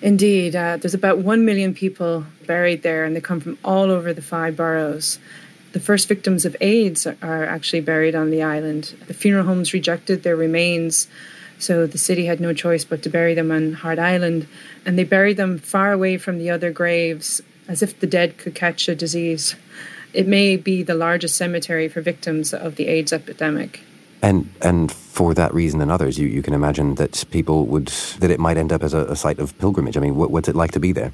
Indeed. 0.00 0.54
Uh, 0.54 0.76
there's 0.76 0.94
about 0.94 1.18
1 1.18 1.44
million 1.44 1.74
people 1.74 2.24
buried 2.46 2.82
there, 2.82 3.04
and 3.04 3.14
they 3.14 3.20
come 3.20 3.40
from 3.40 3.58
all 3.64 3.90
over 3.90 4.12
the 4.12 4.22
five 4.22 4.56
boroughs. 4.56 5.18
The 5.72 5.80
first 5.80 6.08
victims 6.08 6.44
of 6.44 6.56
AIDS 6.60 7.06
are 7.06 7.44
actually 7.44 7.80
buried 7.80 8.14
on 8.14 8.30
the 8.30 8.42
island. 8.42 8.94
The 9.06 9.14
funeral 9.14 9.44
homes 9.44 9.74
rejected 9.74 10.22
their 10.22 10.36
remains, 10.36 11.08
so 11.58 11.86
the 11.86 11.98
city 11.98 12.26
had 12.26 12.40
no 12.40 12.52
choice 12.52 12.84
but 12.84 13.02
to 13.02 13.10
bury 13.10 13.34
them 13.34 13.50
on 13.50 13.72
Hart 13.72 13.98
Island. 13.98 14.46
And 14.86 14.98
they 14.98 15.04
buried 15.04 15.36
them 15.36 15.58
far 15.58 15.92
away 15.92 16.18
from 16.18 16.38
the 16.38 16.50
other 16.50 16.70
graves, 16.70 17.40
as 17.66 17.82
if 17.82 17.98
the 18.00 18.06
dead 18.06 18.38
could 18.38 18.54
catch 18.54 18.88
a 18.88 18.94
disease. 18.94 19.56
It 20.12 20.26
may 20.26 20.56
be 20.56 20.82
the 20.82 20.94
largest 20.94 21.36
cemetery 21.36 21.88
for 21.88 22.00
victims 22.00 22.54
of 22.54 22.76
the 22.76 22.86
AIDS 22.88 23.12
epidemic. 23.12 23.80
And 24.22 24.50
and 24.62 24.90
for 24.90 25.34
that 25.34 25.54
reason 25.54 25.80
and 25.80 25.90
others, 25.90 26.18
you, 26.18 26.26
you 26.26 26.42
can 26.42 26.54
imagine 26.54 26.96
that 26.96 27.24
people 27.30 27.66
would 27.66 27.88
that 28.20 28.30
it 28.30 28.40
might 28.40 28.56
end 28.56 28.72
up 28.72 28.82
as 28.82 28.94
a, 28.94 29.04
a 29.06 29.16
site 29.16 29.38
of 29.38 29.56
pilgrimage. 29.58 29.96
I 29.96 30.00
mean, 30.00 30.16
what, 30.16 30.30
what's 30.30 30.48
it 30.48 30.56
like 30.56 30.72
to 30.72 30.80
be 30.80 30.92
there? 30.92 31.12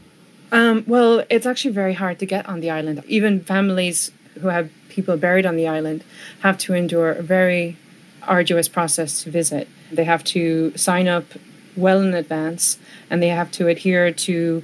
Um, 0.53 0.85
well, 0.87 1.25
it's 1.31 1.47
actually 1.47 1.73
very 1.73 1.95
hard 1.95 2.19
to 2.21 2.27
get 2.27 2.49
on 2.49 2.61
the 2.61 2.71
island. 2.71 3.03
Even 3.07 3.41
families 3.41 4.13
who 4.41 4.49
have 4.49 4.71
people 4.89 5.17
buried 5.17 5.47
on 5.47 5.57
the 5.57 5.67
island 5.67 6.05
have 6.41 6.59
to 6.59 6.75
endure 6.75 7.13
a 7.13 7.23
very 7.23 7.77
arduous 8.27 8.69
process 8.69 9.23
to 9.23 9.31
visit. 9.31 9.69
They 9.91 10.05
have 10.05 10.25
to 10.25 10.77
sign 10.77 11.09
up 11.09 11.25
well 11.77 12.01
in 12.01 12.15
advance, 12.15 12.79
and 13.11 13.23
they 13.23 13.29
have 13.29 13.51
to 13.53 13.69
adhere 13.69 14.13
to 14.13 14.63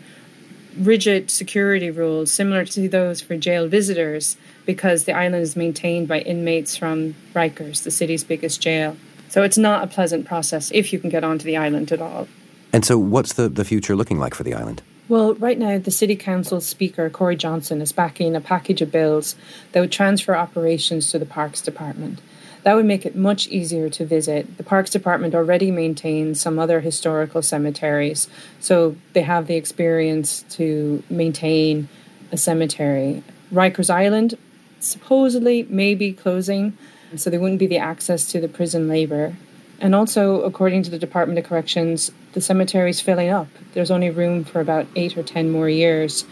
rigid 0.79 1.31
security 1.31 1.91
rules 1.91 2.33
similar 2.33 2.65
to 2.65 2.89
those 2.89 3.21
for 3.21 3.37
jail 3.37 3.67
visitors 3.67 4.37
because 4.67 5.05
the 5.05 5.13
island 5.13 5.43
is 5.43 5.57
maintained 5.57 6.07
by 6.07 6.21
inmates 6.21 6.77
from 6.77 7.15
Rikers, 7.35 7.83
the 7.83 7.91
city's 7.91 8.23
biggest 8.23 8.61
jail. 8.61 8.97
So 9.29 9.43
it's 9.43 9.59
not 9.59 9.85
a 9.85 9.87
pleasant 9.87 10.27
process 10.27 10.71
if 10.73 10.93
you 10.93 10.99
can 10.99 11.11
get 11.11 11.25
onto 11.25 11.45
the 11.45 11.57
island 11.57 11.93
at 11.93 12.01
all. 12.01 12.29
And 12.73 12.85
so, 12.85 12.99
what's 12.99 13.33
the, 13.33 13.49
the 13.49 13.65
future 13.65 13.97
looking 13.97 14.19
like 14.19 14.35
for 14.35 14.45
the 14.45 14.55
island? 14.55 14.83
Well, 15.09 15.35
right 15.35 15.59
now, 15.59 15.77
the 15.79 15.91
City 15.91 16.15
Council 16.15 16.61
Speaker, 16.61 17.11
Corey 17.11 17.35
Johnson, 17.35 17.81
is 17.81 17.91
backing 17.91 18.37
a 18.37 18.41
package 18.41 18.81
of 18.81 18.93
bills 18.93 19.35
that 19.73 19.81
would 19.81 19.91
transfer 19.91 20.37
operations 20.37 21.11
to 21.11 21.19
the 21.19 21.27
Parks 21.27 21.61
Department. 21.61 22.21
That 22.63 22.75
would 22.75 22.85
make 22.85 23.07
it 23.07 23.17
much 23.17 23.49
easier 23.49 23.89
to 23.89 24.05
visit. 24.05 24.59
The 24.59 24.63
Parks 24.63 24.91
Department 24.91 25.35
already 25.35 25.71
maintains 25.71 26.41
some 26.41 26.59
other 26.59 26.81
historical 26.81 27.41
cemeteries, 27.43 28.29
so 28.61 28.97
they 29.15 29.23
have 29.23 29.47
the 29.47 29.57
experience 29.57 30.45
to 30.51 31.03
maintain 31.09 31.89
a 32.33 32.37
cemetery. 32.37 33.23
Rikers 33.53 33.89
Island 33.89 34.37
supposedly 34.79 35.63
may 35.65 35.95
be 35.95 36.13
closing, 36.13 36.77
so 37.17 37.31
there 37.31 37.41
wouldn't 37.41 37.59
be 37.59 37.67
the 37.67 37.79
access 37.79 38.27
to 38.33 38.41
the 38.41 38.49
prison 38.49 38.89
labor. 38.89 39.35
And 39.81 39.95
also, 39.95 40.43
according 40.43 40.83
to 40.85 40.91
the 40.91 40.99
Department 40.99 41.39
of 41.39 41.47
Corrections, 41.47 42.11
the 42.35 42.41
cemetery 42.43 42.91
is 42.91 43.01
filling 43.01 43.31
up. 43.31 43.49
There's 43.73 43.91
only 43.91 44.11
room 44.11 44.45
for 44.45 44.61
about 44.61 44.87
eight 44.95 45.17
or 45.17 45.23
ten 45.23 45.51
more 45.51 45.69
years. 45.71 46.27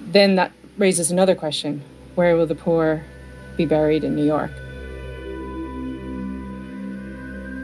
Then 0.00 0.36
that 0.36 0.52
raises 0.78 1.10
another 1.10 1.34
question 1.34 1.82
where 2.14 2.34
will 2.36 2.46
the 2.46 2.54
poor 2.54 3.04
be 3.56 3.66
buried 3.66 4.02
in 4.02 4.16
New 4.16 4.24
York? 4.24 4.50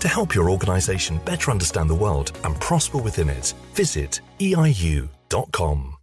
To 0.00 0.08
help 0.08 0.34
your 0.34 0.50
organization 0.50 1.20
better 1.24 1.50
understand 1.50 1.90
the 1.90 1.94
world 1.94 2.32
and 2.44 2.58
prosper 2.60 2.98
within 2.98 3.28
it, 3.28 3.54
visit 3.74 4.20
eiu.com. 4.40 5.99